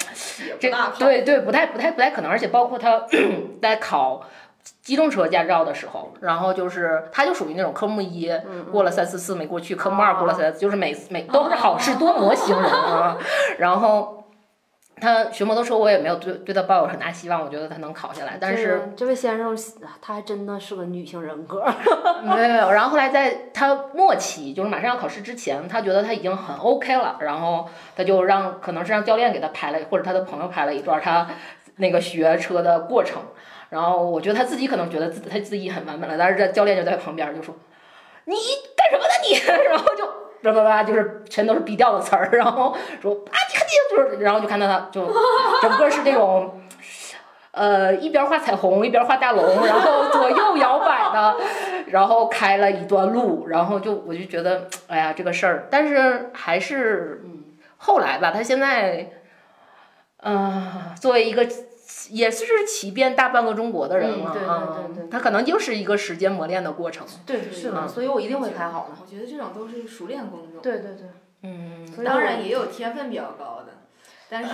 [0.61, 3.03] 这对对不太不太不太可能，而且包括他
[3.61, 4.25] 在考。
[4.81, 8.31] 机动车驾照的时候，然后就是他就属于那种科目一
[8.71, 13.17] 过了三四次没过去，科目二过了三，就是每每都是好事 多磨型人啊。
[13.59, 14.22] 然后
[15.03, 18.39] 他学摩托车，我也没有对对他抱有很大希望，我觉得他能考下来。
[18.41, 19.59] 但是这位先生
[20.01, 21.65] 他还真的是个女性人格。
[22.23, 31.27] 没有没有，然后后来在他末期，就是马上要考试之前，他觉得他已经很 OK 了，然后他就让可能是让教练给他拍了，或者他的朋友拍了一段他
[31.79, 33.21] 那个学车的过程。
[33.71, 37.55] 然后我觉得他自己可能觉得自他自己很完美了，但是这教练就在旁边就说
[38.27, 38.35] ：“你
[38.77, 39.35] 干什么呢你？”
[39.69, 40.05] 然后就
[40.43, 45.07] 叭叭叭，就是全都是逼调的词儿，然后说啊你看你就是，然后就看到他就
[45.61, 46.61] 整个是那种，
[47.53, 51.37] 呃一边画彩虹一边画大龙，然后左右摇摆的，
[51.87, 57.45] 然后开了一段路，然后就我就觉得哎呀这个事儿，但是还是嗯
[57.77, 59.11] 后来吧，他现在，
[60.23, 61.47] 嗯，作为一个。
[62.11, 64.79] 也是骑遍大半个中国的人了啊，
[65.11, 67.07] 他可能就是一个时间磨练的过程。
[67.27, 68.97] 对，是的，所以我一定会开好的。
[69.01, 70.61] 我觉得这种都是熟练工种。
[70.63, 71.07] 对对对。
[71.43, 71.87] 嗯。
[72.05, 73.75] 当然也有天分比较高的，
[74.29, 74.51] 但是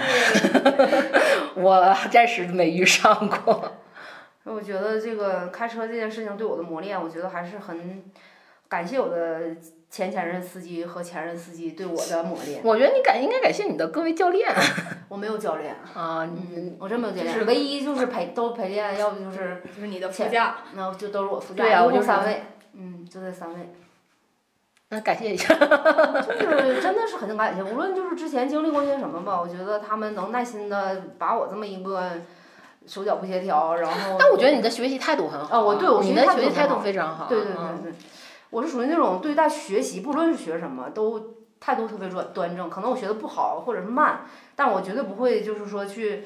[1.60, 3.78] 我暂时没遇上过。
[4.44, 8.02] 我觉得这个开车这件事情对我的磨练，我觉得还是很
[8.68, 9.56] 感谢我的。
[9.90, 14.46] 前前任司机和前任司机对我的磨练，我觉得你感应该感谢你的各位教练。
[15.08, 16.28] 我没有教练啊，
[16.78, 22.42] 我真没有教练，唯一就是陪都陪练，要不就是就是你的副驾，那就都是我副驾，对呀，我就三位，
[22.74, 23.72] 嗯，就这三位。
[24.90, 25.52] 那感谢一下。
[25.56, 32.10] 就是真的是很感谢，无论就是之前经历过些什么吧，我觉得他们能耐心的把我这么一个
[32.86, 34.16] 手脚不协调，然后。
[34.18, 35.58] 但我觉得你的学习态度很好。
[35.58, 37.26] 啊，我对我你的学习态度非常好。
[37.26, 37.92] 对对对对。
[38.50, 42.70] 我是属于那种对待学习，不论是学什么，都态度特别端端正。
[42.70, 44.22] 可能我学的不好，或者是慢，
[44.56, 46.24] 但我绝对不会就是说去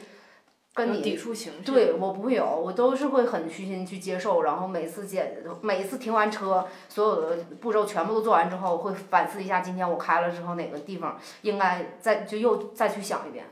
[0.75, 1.65] 跟你抵触情绪。
[1.65, 4.43] 对我不会有，我都是会很虚心去接受。
[4.43, 13.47] 然后每次检，每一次停完车，所有的步骤全部都做完之后，会反思一下今天我开了之后哪个地方应该再就又再去想一遍。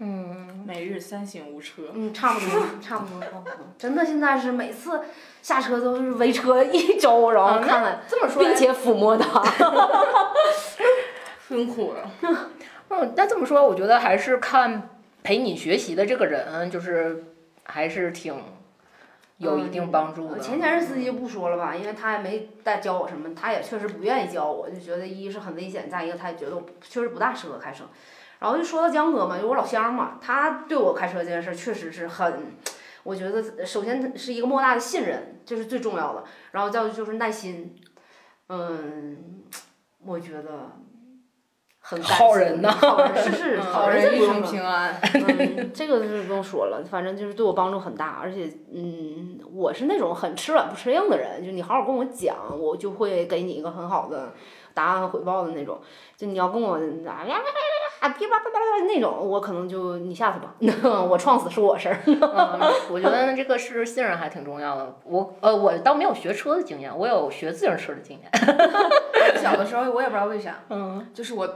[0.00, 1.82] 嗯，每日三省吾车。
[1.92, 3.56] 嗯，差不多，差不多，差不多。
[3.76, 5.00] 真的，现在是每次
[5.42, 8.00] 下车都是围车一周，然后看看，
[8.38, 9.42] 并且抚摸它。
[11.48, 12.10] 辛苦了。
[12.90, 14.88] 嗯，那这么说，我觉得还是看
[15.22, 17.24] 陪你学习的这个人，就是
[17.64, 18.34] 还是挺
[19.38, 20.38] 有一定帮助的。
[20.38, 27.84] 前前任司机就不说了吧，因为他也没带教我什么，他也确实不愿意教我，就觉得一是很危险，再一个他也觉得我确实不大适合开车。
[28.40, 32.52] 然后就说到江哥嘛，就我老乡嘛，他对我开车这件事确实是很，
[33.02, 36.24] 我觉得首先是一个莫大的信任，这是最重要的。
[36.52, 37.74] 然后再就是耐心，
[38.48, 39.42] 嗯，
[40.04, 40.70] 我觉得
[41.80, 44.94] 很好人呐，好人是是 好人一生平安。
[45.14, 54.32] 嗯， 这个是不用说了，反正就是对我帮助很大，而且嗯，我是那种很吃软不吃硬的人，就你好好跟我讲，我就会给你一个很好的
[54.74, 55.80] 答案和回报的那种。
[56.16, 57.42] 就你要跟我呀呀呀
[58.00, 60.54] 啊噼啪啪啪啪那种，我可能就你下去吧，
[61.10, 61.98] 我撞死是我事儿。
[62.90, 64.96] 我觉得这个是信任还挺重要的。
[65.04, 68.30] 我呃，我倒没有学车的经验，我有学自行车的经验。
[69.42, 71.48] 小的时候我也不知道为啥，嗯，就是我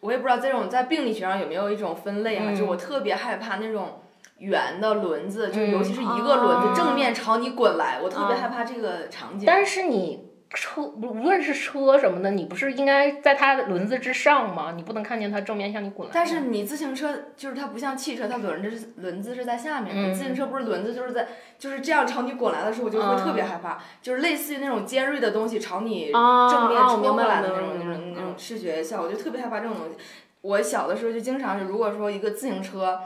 [0.00, 4.00] 我也不知道这种在病理学上有没有一种分类啊，就我特别害怕那种
[4.38, 9.44] 圆的轮子，就尤其是一个轮子正面朝你滚来，我特别害怕这个场景。
[9.46, 10.25] 但是你。
[10.50, 14.72] 车无论是车什么的，你不是应该在它轮子之上吗？
[14.76, 16.12] 你不能看见它正面向你滚来。
[16.14, 20.14] 但是你自行车就是它不像汽车，它轮子是轮子是在下面。
[20.14, 21.26] 自行车不是轮子就是在
[21.58, 29.96] 就是这样朝你滚来的时候，我就会特别害怕，就是类似于那种尖锐的东西朝你正面冲过来的那种那种那种视觉效果，就特别害怕这种东西。
[30.42, 33.00] 我小的时候就经常是，如果说一个自行车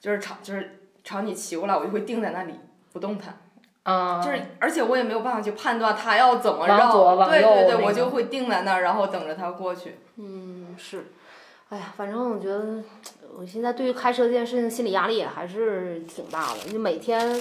[0.00, 2.60] 就是朝就是朝你骑过来，我就会定在那里
[2.92, 3.38] 不动弹。
[3.84, 9.98] 啊，就是，而且我也没有办法去判断他要怎么绕，对对对，我就会定在那儿，然后等着他过去。
[10.16, 11.06] 嗯，是，
[11.68, 12.82] 哎呀，反正我觉得，
[13.38, 17.40] 我现在对于开车这件事情心理压力也还是挺大的，就每天。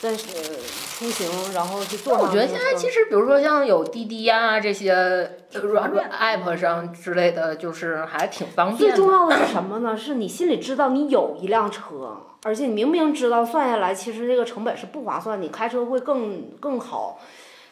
[0.00, 2.16] 在出行，然后去做。
[2.16, 8.90] 我觉得现在其实，比如说像有滴滴呀这些软软 app 上之类的，就是还挺方便。
[8.90, 9.94] 最重要的是什么呢？
[9.94, 17.20] 是你心里知道你有一辆车，而且你明明知道算下来其实这个成本是不划算，你开车会更更好。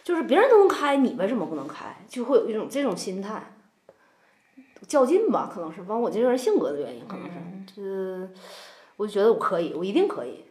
[0.04, 1.96] 就是别人都能开，你为什么不能开？
[2.08, 3.54] 就会有一种这种心态，
[4.86, 8.40] 较劲吧，可能是，完我这个人性格的原因，可能是，这
[8.96, 10.44] 我就觉得我可以，我一定可以。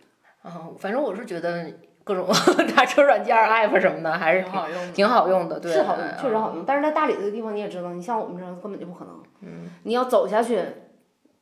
[0.48, 1.66] 嗯，反正我是觉得
[2.04, 2.28] 各种
[2.76, 4.92] 打车软件、app 什么的，还是挺好用的。
[4.94, 6.64] 挺好用的，对，是好用，确实好用。
[6.66, 9.14] 但是在大理这个地方你也知道，你像我们这根本就不可能。
[9.42, 9.70] 嗯。
[9.84, 10.62] 你要走下去，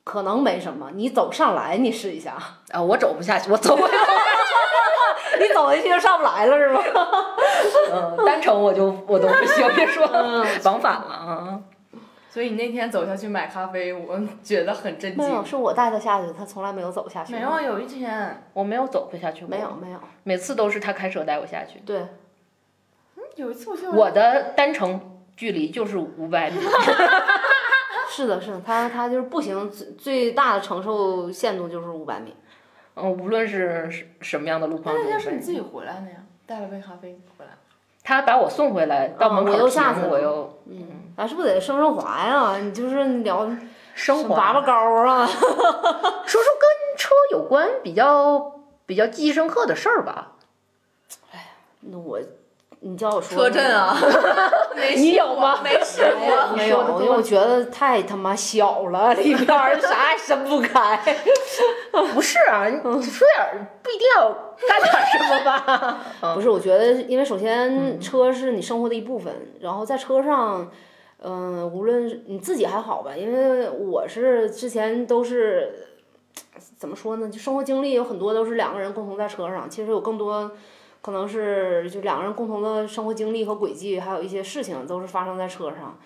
[0.04, 2.36] 可能没什么；你走上来，你试一下。
[2.72, 3.92] 啊，我走不下去，我走不了。
[5.38, 6.82] 你走下去就上不来了是吗？
[7.92, 10.08] 嗯，单程我就我都不行，别说
[10.64, 11.60] 往返了啊。
[12.36, 15.24] 所以你那天走下去买咖啡，我觉得很震惊。
[15.24, 17.32] 没有，是我带他下去，他从来没有走下去。
[17.32, 19.46] 没有，有一天我没有走下去。
[19.46, 20.00] 没有，没有。
[20.24, 21.80] 每次都是他开车带我下去。
[21.86, 22.00] 对。
[23.16, 23.90] 嗯，有一次我就。
[23.90, 26.58] 我的单程距离就是五百米。
[28.12, 32.36] 是的，是的，他他就是步行最最大的承受限度就是五百米。
[32.96, 34.94] 嗯，无论是什么样的路况。
[34.94, 36.18] 那天是你自己回来的呀？
[36.46, 37.52] 带了杯咖啡回来。
[38.06, 42.56] 他把我送回来，到门口我又下去我又，嗯，咱是不是得升升华呀？
[42.62, 43.50] 你就是聊
[43.96, 44.74] 升拔拔高
[45.10, 48.54] 啊， 说说跟车有关比较
[48.86, 50.34] 比较记忆深刻的事儿吧。
[51.32, 51.46] 哎呀，
[51.82, 52.20] 那我。
[52.88, 53.98] 你叫我说车震啊？
[54.96, 55.60] 你有吗？
[55.64, 61.02] 没试过， 没有，因为我觉得太他妈小了，里边啥也伸不开。
[62.14, 64.30] 不是啊，你说点不一定要
[64.68, 65.98] 干点什么吧？
[66.36, 70.70] 不是，我觉得，因为首先车是你生活的一部分，然后在车上，
[71.24, 75.88] 嗯，无论你自己还好吧，因为我是之前都是
[76.78, 77.30] 怎么说呢？
[77.30, 80.52] 就生活经历有很多都是两个人共同在车上，其实有更多。
[81.06, 86.00] 可能是就两个人共同的生活经历和轨迹，还有一些事情都是发生在车上。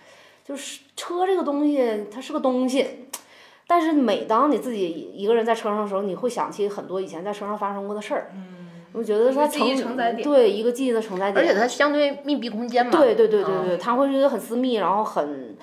[0.44, 3.08] 就是车这个东西，它是个东西，
[3.66, 8.30] 但是每当你自己一个人在车上的时候，你会想起很多以前在车上发生过的事儿。
[8.36, 8.58] 嗯。
[8.92, 11.46] 我觉得它承对一个记忆的承载点。
[11.46, 12.92] 而且它相对密闭空间嘛。
[12.92, 15.56] 对对对对对，它会是一个很私密，然后很，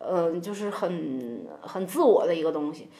[0.00, 2.90] 嗯，就是很很自我的一个东西。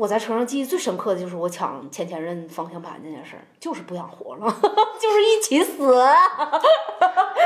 [0.00, 4.46] 我在车上记忆最深刻的就是我抢前前任方向盘这件事儿，就是不想活了，
[4.98, 6.02] 就是一起死。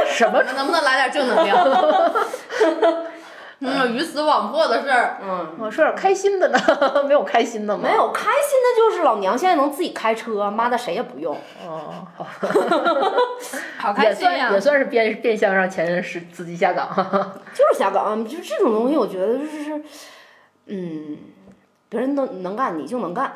[0.07, 0.41] 什么？
[0.55, 1.59] 能不能来点正能量？
[3.59, 5.19] 嗯，鱼死网破的事儿。
[5.21, 6.59] 嗯，我说点开心的呢，
[7.09, 7.89] 没有开心的吗？
[7.89, 8.31] 没有开心
[8.63, 11.37] 的，就是老娘现在能自己开车，妈的谁也不用。
[11.67, 12.25] 哦，好。
[13.79, 14.53] 好开心呀！
[14.53, 16.89] 也算是变变相让前任是自己下岗。
[17.53, 19.83] 就是下岗，就这种东西，我觉得就是，
[20.67, 21.19] 嗯。
[21.95, 23.33] 别人能能干，你就能干，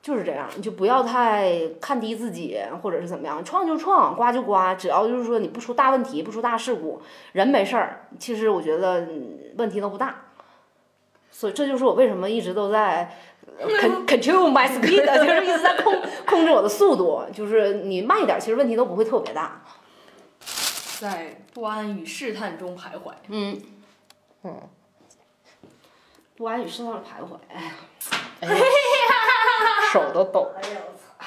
[0.00, 9.08] 就是这样，你就不要太看低自己，或者是怎么样，创就创，刮就刮，只要就是说你不出大问题，不出大事故，人没事儿，其实我觉得
[9.56, 10.14] 问题都不大。
[11.32, 13.12] 所以这就是我为什么一直都在
[14.06, 19.60] control my speed，就是一直在控控制我的速度，就是你慢一点，其实问题都不会特别大。
[21.00, 23.12] 在不安与试探中徘徊。
[23.26, 23.60] 嗯。
[24.44, 24.60] 嗯。
[26.38, 28.54] 不安于世上的徘徊，哎呀，
[29.92, 30.52] 手都抖。
[30.62, 31.26] 哎呀我操！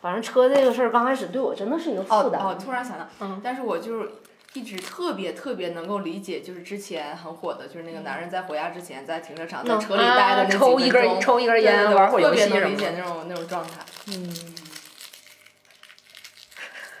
[0.00, 2.40] 反正车这个事儿刚开始对我真的是一个负担。
[2.40, 4.08] 哦哦，突然想到，嗯，但是我就是
[4.52, 13.80] 一直特别特别能够理解，就是之前很火的，就是那个男人在回家之前在停车场在车里待的那几抽一根抽一根烟玩会儿游戏特别能理解那种那种状态。
[14.06, 14.54] 嗯。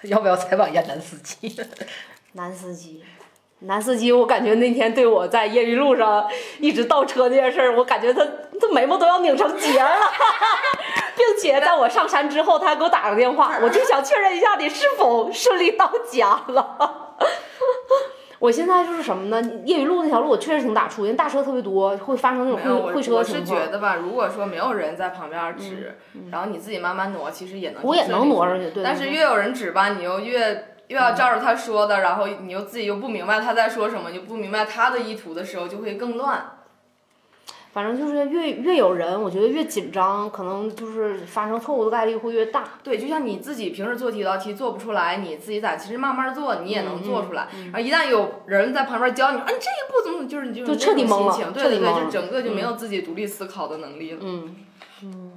[0.10, 1.56] 要不要采访一下男司机？
[2.32, 3.04] 男司机。
[3.60, 6.28] 男司机，我感觉那天对我在业余路上
[6.60, 8.22] 一直倒车这件事儿，我感觉他
[8.60, 9.96] 他眉毛都要拧成结了，
[11.16, 17.16] 并且在我上山之后，他还给我打个电话，我就想确认一下你是否顺利到家了。
[18.38, 19.42] 我现在就是什么呢？
[19.64, 23.56] 业余路那条路我确实挺打怵，因为大车特别多，会发生那种会会车情况。
[23.56, 25.96] 我是觉得吧，如果说没有人在旁边指，
[26.30, 27.82] 然后你自己慢慢挪，其实也能。
[27.82, 28.84] 我也能挪上去，对。
[28.84, 30.75] 但是越有人指吧，你又越。
[30.88, 36.52] 又要照着他说的，然后你又自己又不明白他在说什么，你不明白他的意图的时候，就会更乱。
[37.72, 42.64] 反正就是越越有人，我觉得越紧张，可能就是发生错误的概率会越大。
[42.82, 47.48] 对，就像你自己平时做几道题做不出来，你自己咋其实慢慢做你也能做出来。
[47.64, 54.20] 然后一旦有人在旁边教你，啊，你这一步怎么就是你就彻底懵了，对对对，就整个就没有自己独立思考的能力了。
[54.22, 54.56] 嗯
[55.02, 55.32] 嗯。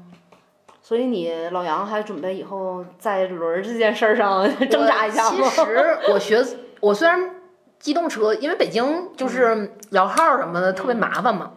[0.90, 5.48] 所以你老杨还准备以后在轮儿这件事儿上挣扎一下吗？
[5.48, 6.44] 其实我学，
[6.80, 7.30] 我虽然
[7.78, 11.52] 机动车，因为北京就是摇号什么的特别麻烦嘛，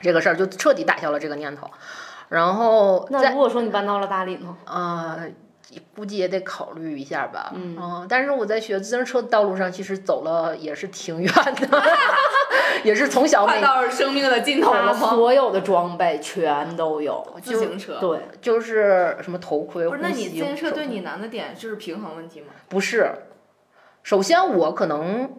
[0.00, 1.70] 这个事儿就彻底打消了这个念头。
[2.30, 4.56] 然后那如果说你搬到了大理呢？
[4.64, 5.16] 啊。
[5.94, 11.82] 估计也得考虑一下吧，嗯，但是我在学自行车的道路上，其实走了也是挺远的，
[12.84, 15.10] 也是从小快到生命的尽头了吗？
[15.10, 22.46] 所有的装备全都有，自行车对，就是什么头盔、不是，那你自行车对你难的点就是平衡问题吗？
[22.68, 23.10] 不是，
[24.02, 25.30] 首先我可能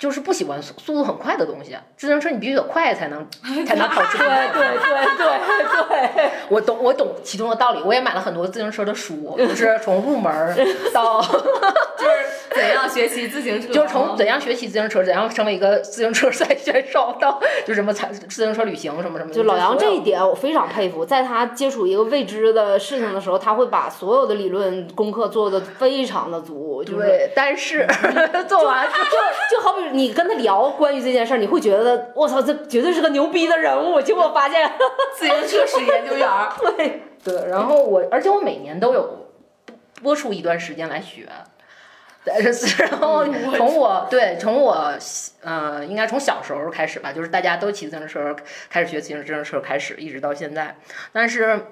[0.00, 3.24] 就是不喜欢速速度很快的东西，自行车你必须得快才能
[3.66, 4.24] 才能跑出去。
[4.24, 10.32] 对对对对对，我懂我懂其中的道理，我也买了很多自行车的书，就是从入门
[10.94, 11.20] 到
[12.00, 19.30] 就是怎样学习自行车，就是从怎样学习自行车，怎样成为一个自行车赛选手，到就什么自行车旅行什么什么。
[19.30, 26.82] 就老杨这一点我非常佩服，在他接触一个未知的事情的时候，他会把所有的理论功课做的非常的足。
[26.84, 27.86] 对，但是
[28.48, 28.94] 做完就
[29.54, 29.89] 就好比。
[29.92, 34.00] 你跟他聊关于这件事儿，你会觉得我操，这绝对是个牛逼的人物。
[34.00, 34.70] 结果发现
[35.16, 37.48] 自行车史研究员儿， 对对。
[37.48, 39.28] 然后我，而且我每年都有
[40.02, 41.26] 播出一段时间来学。
[42.24, 43.24] 但是，然后
[43.56, 44.92] 从我对从我
[45.42, 48.36] 呃，应该从小时候开始吧，就是大家都骑自行车
[48.68, 50.76] 开始学自行车开始，一直到现在。
[51.12, 51.66] 但是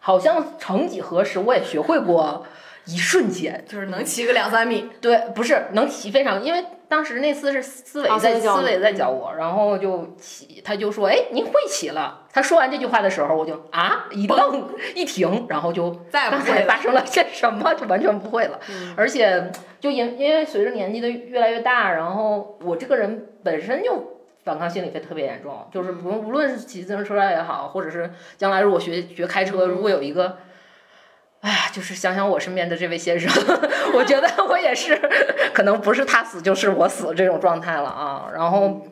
[0.00, 2.46] 好像曾几何时，我也学会过。
[2.86, 12.26] 一瞬间就是能骑个两三米，对，不是能骑非常，因为当时那次是思维在思维在教我，然后就骑，他就说，哎，您会骑了。
[12.32, 18.58] 他说完这句话的时候，我就啊一愣一停，然后就再刚才发生了些什么，就完全不会了。
[18.96, 30.38] 而且就因因为随着年纪的越来越大，然后我这个人本身就反抗心理会特别严重，就是不无论是骑自行车也好，或者是将来如果学学开车，如果有一个。
[31.40, 33.30] 哎呀，就是想想我身边的这位先生，
[33.94, 34.94] 我觉得我也是，
[35.54, 38.26] 可能不是他死就是我死这种状态了啊。
[38.34, 38.86] 然后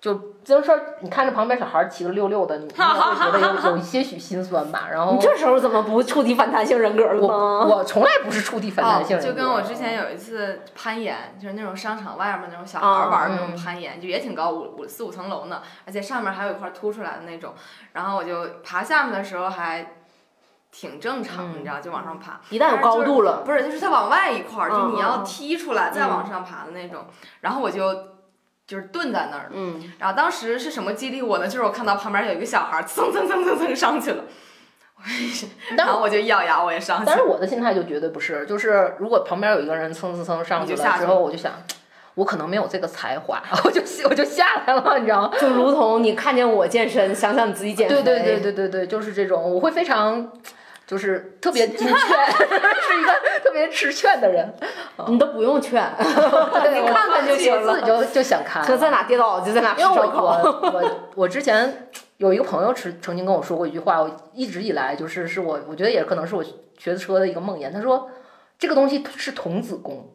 [0.00, 4.88] 就自行车，你看着旁边小孩骑个溜溜的，你会觉得有有一些许心酸吧。
[4.90, 7.64] 然后你这时候怎么不触底反弹性人格了吗？
[7.64, 9.30] 我从来不是触底反弹性人格。
[9.30, 17.54] 就跟我之前有一次攀岩，就是那种商场外面那种小孩玩那种攀岩，就也挺高，五五四五层楼呢，而且上面还有一块凸出来的那种。
[17.92, 19.92] 然后我就爬下面的时候还。
[20.76, 22.40] 挺正常，你知道，就往上爬。
[22.50, 27.06] 一旦有高度了，不是，就是它往外一块儿，就你要踢出来再往上爬的那种。
[27.42, 27.94] 然后我就
[28.66, 29.50] 就是蹲在那儿。
[29.52, 29.80] 嗯。
[30.00, 31.46] 然后当时是什么激励我呢？
[31.46, 34.24] 就是我看到旁边有一个小孩蹭蹭蹭蹭蹭上去了，
[35.78, 37.04] 然后我就一咬牙，我也上去。
[37.06, 41.52] 但是我的心态就绝对不是，就是如果旁边有一个人蹭蹭蹭上去了之后，我就想，
[42.16, 45.30] 我可能没有这个才华， 我就我就下来了，你知道吗？
[45.40, 47.94] 就如同你看见我健身，想想你自己减肥。
[47.94, 50.32] 对对对对对对，就是这种，我会非常。
[50.94, 54.54] 就是特别听劝， 是一个特别吃劝的人，
[55.08, 61.88] 你都不用劝， 你看看就行了，就就想看，就在哪跌倒就在哪因为我我我我之前
[62.18, 66.44] 有一个朋友曾曾经跟我说过一句话，我一直以来就是是我我觉得也可能是我
[66.78, 67.72] 学车的一个梦魇。
[67.72, 68.08] 他说
[68.56, 70.12] 这个东西是童子功，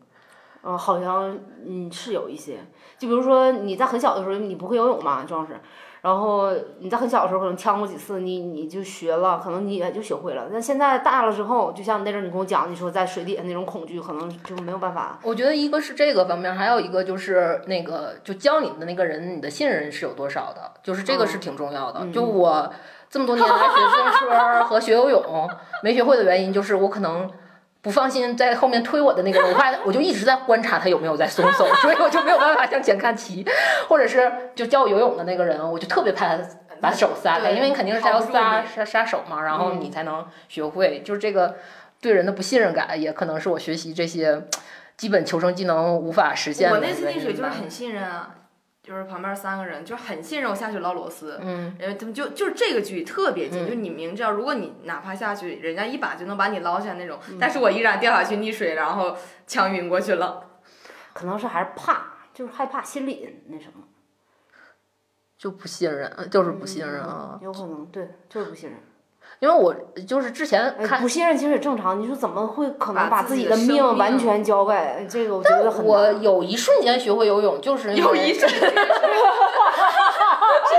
[0.64, 2.60] 嗯，好像嗯是有一些，
[2.98, 5.60] 就比如说你在很小的时候你不会游泳嘛，庄老师。
[6.02, 10.48] 然后你在很小的时候可能呛过几次，你你就学了，可能你也就学会了。
[10.52, 15.20] 但现在大了之后，就像那阵你跟我讲，你说在水底下那种恐惧，可能就没有办法。
[15.24, 22.08] 我觉得一个是这个方面，还有一个就是那个就教你的那个人，你的信任是有多少的，就是这个是挺重要的。
[22.14, 22.72] 就我
[23.10, 25.50] 这么多年来学自行车和学游泳
[25.84, 27.30] 没学会的原因，就是我可能。
[27.82, 33.46] 不放心在后面推我的那个人，我怕 我就一直在观察他有没有在松手， 所以我就没有办法向前看齐，
[33.88, 36.44] 或者是就教我游泳的那个人，我就特别怕他
[36.82, 41.56] 把手撒开，因为你肯定是他要撒撒撒手嘛，然后你才能学会，就是这个
[42.02, 44.42] 对人的不信任感，也可能是我学习这些
[44.98, 48.36] 基本求生技能无法实现的我那次溺水就是很信任啊。
[48.90, 59.16] 就是旁边三个人就很信任我下去捞螺丝，嗯，因为他们就就是这个距离特别近，就你明知道，如果你哪怕下去，人家一把就能把你捞下那种，但是我依然掉下去溺水，然后
[59.46, 60.44] 呛晕过去了。
[61.14, 63.84] 可能是还是怕，就是害怕，心里那什么，
[65.38, 67.40] 就不信任，就是不信任啊。
[67.44, 68.80] 有可能，对，就是不信任。
[69.40, 69.74] 因为我
[70.06, 75.38] 就是之前看不信任其实也正常，你说怎么会可能把自己的命完全交给这个？
[75.38, 78.76] 我觉得很我有一瞬间学会游泳，就是有一瞬间， 是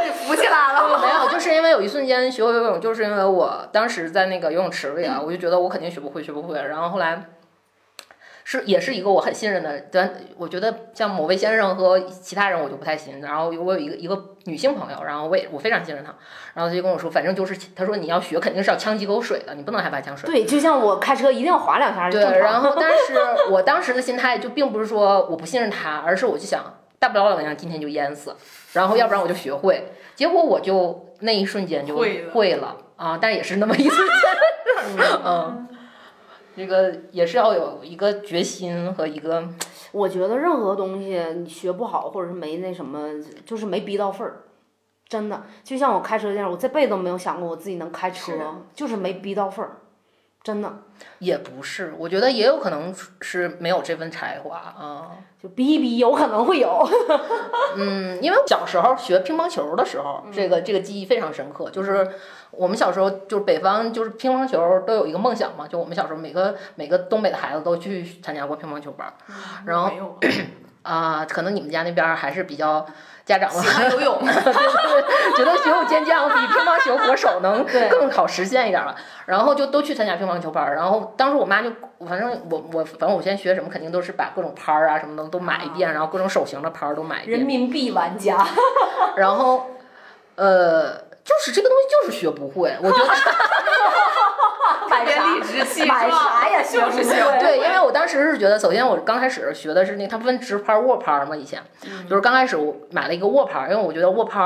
[0.04, 0.98] 你浮起来了？
[1.00, 6.60] 没有，就是因为有一瞬间学会游泳，就是因为我当时在那个游泳池里啊，我就觉得我肯定学不会，学不会。
[6.62, 7.24] 然后后来。
[8.52, 13.20] 是，也是一个我很信任的，但我觉得像某位先生和其他人我就不太信。
[13.20, 16.12] 然后我有一个一个女性朋友，然后我也我非常信任她，
[16.54, 20.28] 然后她就跟我说，反正就是，她说你要学肯定是要呛几口水的，你不能害怕呛水。
[20.28, 22.10] 对，就像我开车一定要划两下。
[22.10, 28.34] 对，然后 但是我当时的心态就并不是说我不信任她，而是我就想大不了怎样，今天就淹死，
[28.72, 29.92] 然后要不然我就学会。
[30.16, 35.68] 结果我就那一瞬间就会了啊，但也是那么一瞬间， 嗯。
[36.60, 39.48] 这个也是要有一个决心和一个，
[39.92, 43.08] 我觉得任何东西你学不好或者是没那什么，
[43.46, 44.42] 就是没逼到份儿，
[45.08, 45.42] 真的。
[45.64, 48.34] 就像我开车这样，我这辈子都没有想过我自己能开车，
[48.74, 49.78] 就是没逼到份儿。
[50.42, 50.72] 真的。
[51.18, 55.12] 也不是，我觉得也有可能是没有这份才华啊，
[55.42, 56.86] 就逼一逼有可能会有。
[57.76, 61.70] 嗯，因为小时候学乒乓球的时候，这个这个记忆非常深刻。
[61.70, 62.06] 就是
[62.50, 65.66] 我们小时候，就是北方，就是乒乓球都有一个梦想嘛。
[65.68, 69.12] 就我们小时候，每个每个东北的孩子都去参加过乒乓球班。
[69.66, 70.18] 然后
[70.82, 72.86] 啊，可能你们家那边还是比较。
[73.22, 78.92] 家长喜欢游泳， 对对对，觉得学武健将比乒乓球国手能 更好实现一点了，
[79.26, 80.74] 然后就都去参加乒乓球班儿。
[80.74, 81.70] 然后当时我妈就，
[82.08, 87.38] 反正我我反正我现在学什么肯定都是把各种拍儿啊什么的都买一遍，然后各种手型的拍儿都买一遍。
[87.38, 88.44] 人民币玩家，
[89.14, 89.70] 然后，
[90.34, 93.04] 呃，就是这个东西就是学不会，我觉得。
[94.90, 95.24] 买啥？
[95.34, 95.98] 理直气壮。
[96.00, 96.62] 买啥呀？
[96.62, 101.36] 就是学对，因为我当时是觉得，首先我刚开始学的是那，它分直拍、握拍嘛。
[101.36, 101.62] 以前
[102.08, 104.42] 就是刚开始我买了一个握拍，因为我觉得握拍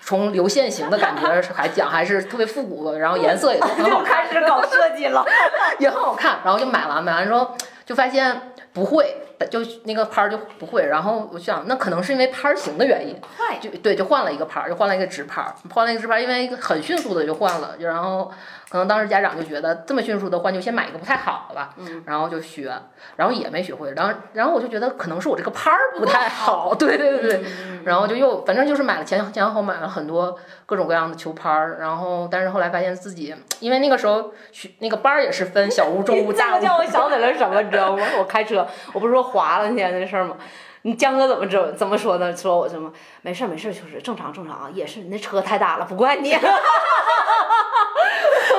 [0.00, 4.26] 从流线型的感觉还讲还是特别复古的，然后颜色也很好看。
[4.26, 5.24] 开始搞设计了，
[5.78, 6.40] 也很好看。
[6.44, 7.54] 然后就买了，买完之后
[7.86, 9.16] 就发现不会。
[9.46, 13.16] 就那个拍儿就不会，然后我想那可能是因为拍儿型的原因，
[13.60, 18.30] 就对，就换了一个拍儿，就换了一个直拍儿，换了一个直拍儿，因为很迅速的就换了，然后
[18.68, 21.74] 可能当时家长就觉得这么迅速的换，就先买一个不太好的吧，
[22.04, 22.72] 然后就学，
[23.16, 27.42] 然后也没学会，然后然后我就觉得可能是我这个拍儿不太好，对对对对，
[27.84, 30.36] 然后就又反正就是买了前前后买了很多
[30.66, 38.04] 各种各样的球拍儿，然后但是后来发现自己，因为那个时候学那个班儿也是分小屋、中屋、大屋，叫我想起来什么，你知道吗？
[38.18, 39.27] 我开车，我不是说。
[39.28, 40.36] 滑了天那事儿吗？
[40.82, 42.34] 你江哥怎么怎怎么说的？
[42.36, 42.92] 说我什么？
[43.22, 44.70] 没事儿没事儿，就是正常正常啊。
[44.72, 46.30] 也是你那车太大了，不怪你。
[46.30, 46.40] 对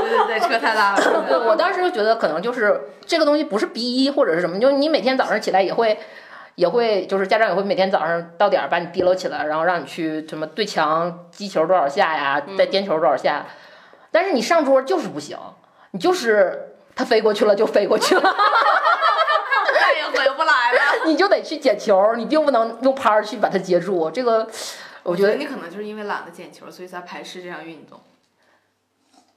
[0.10, 1.02] 对对，车太大了。
[1.28, 5.98] 对，我当时就觉得可能就是这个东西不是逼或者是什么，就是你每天早上起来也会
[6.56, 13.46] 也会，就是家长也会每天早上到点儿把你提溜起来，然后让你去什么对墙击球多少下呀，再颠球多少下。
[14.12, 15.38] 但是你上桌就是不行，
[15.92, 18.24] 你就是它飞过去了就飞过去了。
[20.12, 24.10] 回不来了， 你就得去捡球，你并不能用拍儿去把它接住。
[24.12, 24.48] 这个，
[25.04, 28.00] 我觉得你可能就是因为懒得捡球，所以才排斥这项运动。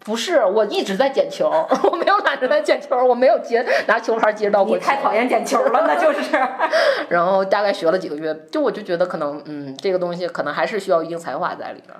[0.05, 1.49] 不是，我一直在捡球，
[1.91, 4.77] 我没有懒得来捡球，我没有接拿球拍接到过。
[4.77, 6.37] 你太讨厌捡球了，那就是。
[7.09, 11.97] 然后大概学了几个月，就我就觉得可能，嗯，这个东西可能还是需要一定才华在里边。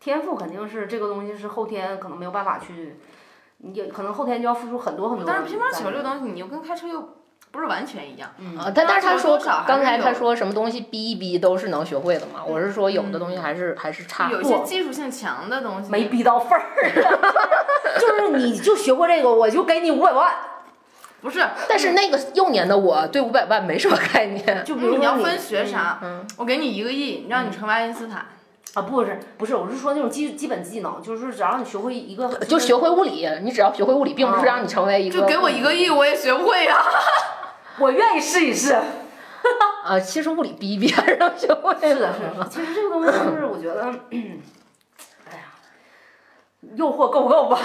[0.00, 2.98] 天赋肯定是这个东西是后天可能没有办法去，
[3.58, 5.26] 你可能后天就要付出很多很多。
[5.26, 7.10] 但是乒乓球这个东西，你又跟开车又。
[7.56, 12.44] 不是完全一样，嗯，但但是他说刚才他说什么东西逼一逼都是能学会的嘛？
[12.46, 16.62] 我是说有的东西还是还是差，有些技术性强的东西没逼到份儿，
[17.98, 20.34] 就是你就学会这个，我就给你五百万，
[21.22, 21.42] 不是？
[21.66, 25.98] 但是那个幼年的我对五百万没什么概念，就比如你要分学啥，
[26.36, 28.26] 我给你一个亿，让你成为爱因斯坦。
[28.74, 35.18] 啊，不是不是，我是说那种基基本技能，就是只要你学会一个，就学会物理，你只要学会物理，并不是让你成为一个。
[35.18, 36.76] 就给我一个亿，我也学不会呀。
[37.78, 38.74] 我愿意试一试。
[39.84, 41.88] 啊， 其实物理逼一逼还是能学会的。
[41.88, 42.48] 是的，是的。
[42.50, 43.82] 其实这个东西就是我觉得，
[45.30, 45.54] 哎呀，
[46.74, 47.58] 诱惑够不够吧？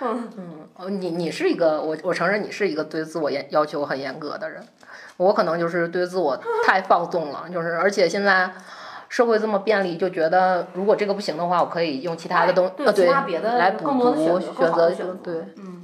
[0.00, 0.28] 嗯
[0.78, 4.66] 嗯，你你是一个，我我承认你是一个对自我严要求很严格的人。
[5.18, 8.50] 我可能就是对自我太放纵了，就是而且现在。
[9.08, 14.90] 社会这么便利，就觉得如果这个不行的话，我可以用其他的东呃对来补足选择
[15.22, 15.75] 对嗯。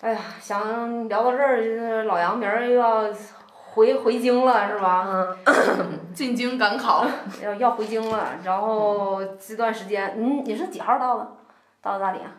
[0.00, 3.06] 哎呀，想聊到这儿，老杨明儿又要
[3.52, 5.36] 回回京了，是吧？
[6.14, 7.06] 进京赶考。
[7.42, 11.36] 要要回京了，然后这段时间，你你是几号到的？
[11.82, 12.32] 到的大理啊？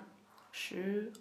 [0.52, 1.12] 十，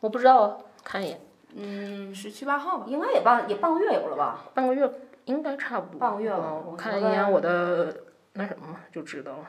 [0.00, 1.20] 我不知道啊，看一眼。
[1.54, 2.86] 嗯，十七八号吧。
[2.88, 4.44] 应该也半也半个月有了吧？
[4.54, 4.90] 半个月。
[5.26, 6.00] 应该差不多。
[6.00, 7.94] 半个月了，我看一眼我的
[8.32, 9.44] 那什么就知道了。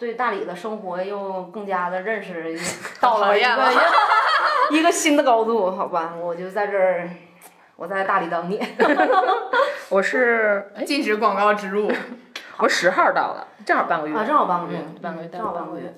[0.00, 2.58] 对大理的生活又更加的认识，
[3.02, 3.72] 到了一个
[4.78, 7.10] 一个新的高度，好吧，我就在这儿，
[7.76, 8.58] 我在大理等你。
[9.90, 11.92] 我是禁止广告植入。
[12.56, 14.16] 我十号到的，正好半个月。
[14.16, 15.94] 啊，正好半个月，半个月，正好半个月。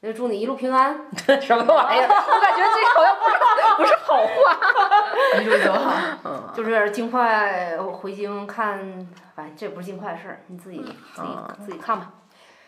[0.00, 0.98] 那祝你一路平安。
[1.40, 2.08] 什么玩意儿？
[2.08, 3.36] 我感觉这好像不是
[3.76, 5.40] 不是好话。
[5.40, 5.92] 一路走好。
[6.24, 6.50] 嗯。
[6.54, 8.78] 就是尽快回京看，
[9.36, 10.78] 反正这不是尽快的事儿，你自己
[11.14, 11.28] 自己
[11.66, 12.10] 自己看吧。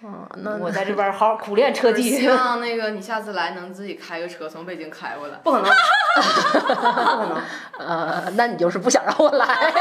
[0.07, 2.19] 嗯，那我在这边好好苦练车技。
[2.19, 5.39] 希望那个你下次来能自己开个车从北京开过来。
[5.43, 5.67] 不可能。
[5.67, 5.73] 不
[6.21, 7.43] 可能。
[7.79, 9.73] 呃，那你就是不想让我来。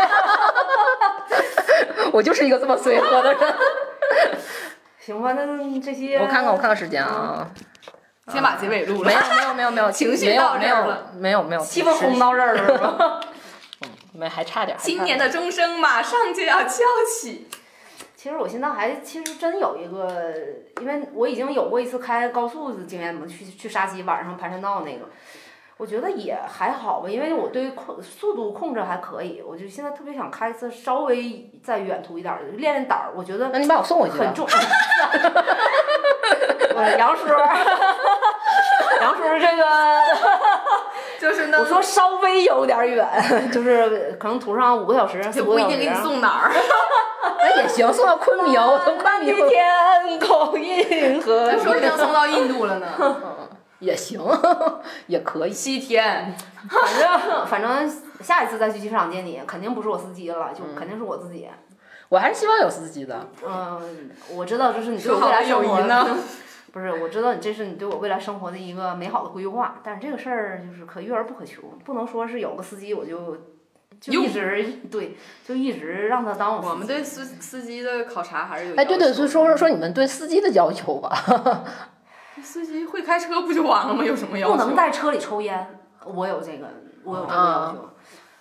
[2.14, 3.56] 我就是一个这么随和的人。
[5.00, 5.46] 行吧，那
[5.82, 7.46] 这些我看看，我看看时间啊。
[8.32, 9.10] 先把结尾录了。
[9.10, 11.12] 没有没有没有没有， 情绪到这儿了。
[11.18, 11.62] 没有没有。
[11.62, 13.20] 气氛烘到这儿了
[14.14, 14.78] 没还差点。
[14.80, 16.80] 新年的钟声马上就要敲
[17.20, 17.50] 起。
[18.24, 20.34] 其实我现在还其实真有一个，
[20.80, 25.10] 因为我已经有过一次开高速的经验嘛，去去沙溪晚上盘山道那个，
[25.76, 33.12] 我觉得也还好吧，因为我对控速度控制还可以，我就现在特别想开一次稍微再远途一点的，练练胆儿。
[33.14, 34.48] 我觉得那你把我送回去很重。
[36.76, 37.28] 我杨叔，
[39.04, 39.66] 杨叔这个
[41.24, 43.08] 就是那我说稍微有点远，
[43.50, 46.52] 就是可能途上五个小时，就不一定给你送哪儿。
[47.40, 48.54] 那也行，送到昆明，
[48.84, 52.88] 从昆明天空银河，说不定送到印度了呢。
[53.80, 54.20] 也行，
[55.08, 55.54] 也可以。
[55.54, 56.36] 西天，
[56.70, 61.48] 反正反正下一次再去机场见你，肯定不是我司机了，就肯定是我自己。
[62.10, 63.28] 我还是希望有司机的。
[63.48, 66.08] 嗯，我知道这是你对我未来生活的，
[66.74, 73.38] 不是，我知道你这是你对我未来生活的一个美好的规划，但是这个事儿就是可遇而不可求，不能说是有个司机我就
[74.02, 75.16] 就一直对，
[75.46, 76.72] 就一直让他当我。
[76.72, 78.76] 我们对司司机的考察还是有。
[78.76, 81.16] 哎，对对，所以说说说你们对司机的要求吧。
[82.42, 84.04] 司机会开车不就完了吗？
[84.04, 84.54] 有什么要求？
[84.54, 86.68] 不能在车里抽烟，我有这个，
[87.04, 87.90] 我有这个要求。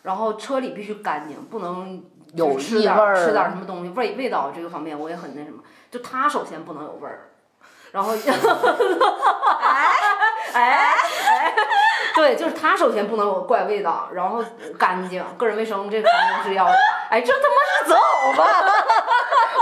[0.01, 2.03] 然后车里必须干净，不能
[2.35, 5.63] 有吃点吃点什么东西，味味道这个方面我也很那什么。
[5.91, 7.32] 就他首先不能有味儿，
[7.93, 8.15] 然后，
[9.61, 9.93] 哎
[10.55, 10.95] 哎
[11.29, 11.55] 哎，
[12.17, 14.43] 对，就是他首先不能有怪味道，然后
[14.79, 16.73] 干净，个人卫生这方面是要的。
[17.11, 18.45] 哎，这他妈是择偶吧？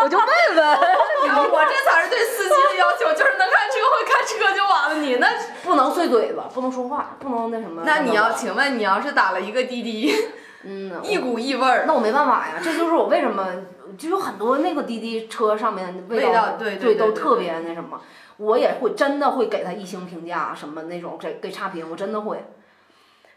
[0.03, 0.31] 我就问问，
[1.51, 4.95] 我这才是对司机的要求，就是能开车会开车就完了。
[4.97, 5.29] 你那
[5.65, 7.83] 不能碎嘴子，不能说话，不能那什么。
[7.85, 10.15] 那你要，请问你要是打了一个滴滴，
[10.63, 12.55] 嗯，一股异味儿，那我没办法呀。
[12.63, 13.47] 这就是我为什么
[13.99, 18.01] 就有很多那个滴滴车上面味道，对对都特别那什么。
[18.41, 22.43] 我也会真的会给他一星评价，什么那种给给差评，我真的会。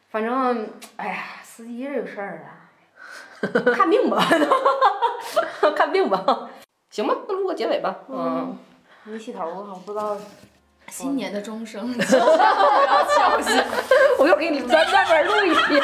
[0.10, 2.64] 反正，哎呀，司机这个事儿啊。
[3.74, 4.26] 看病吧，
[5.76, 6.50] 看病吧，
[6.90, 7.94] 行吧，那录个结尾吧。
[8.08, 8.58] 嗯，
[9.04, 10.18] 没洗头，我不知道。
[10.90, 13.66] 新年的钟声 悄悄要敲响，
[14.20, 15.82] 我又给你在外边录一遍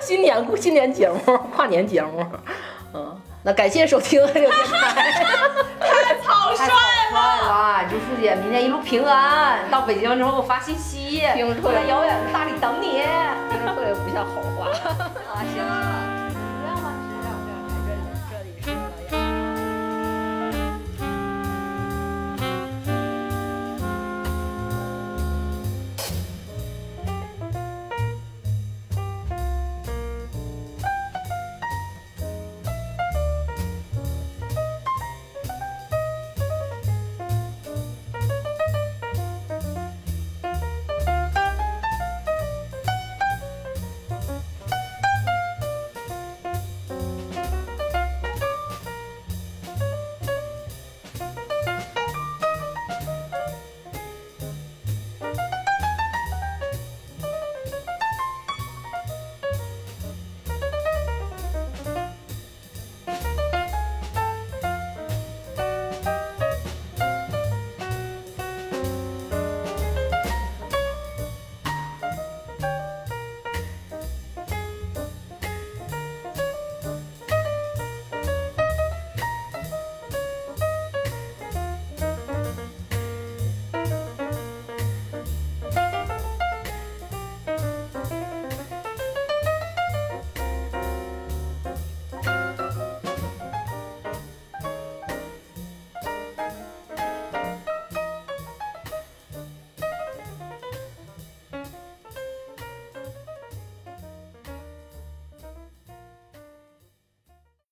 [0.00, 2.26] 新年新年节目，跨年节目。
[2.92, 5.12] 嗯，那感谢收听这个电台。
[5.78, 6.89] 太草率
[7.50, 13.02] 了，祝师姐，明天一路平安，到北京之后给我发信息，听着在遥远的大理等你。
[13.50, 14.68] 听着特别不像好话。
[15.34, 15.99] 啊，行。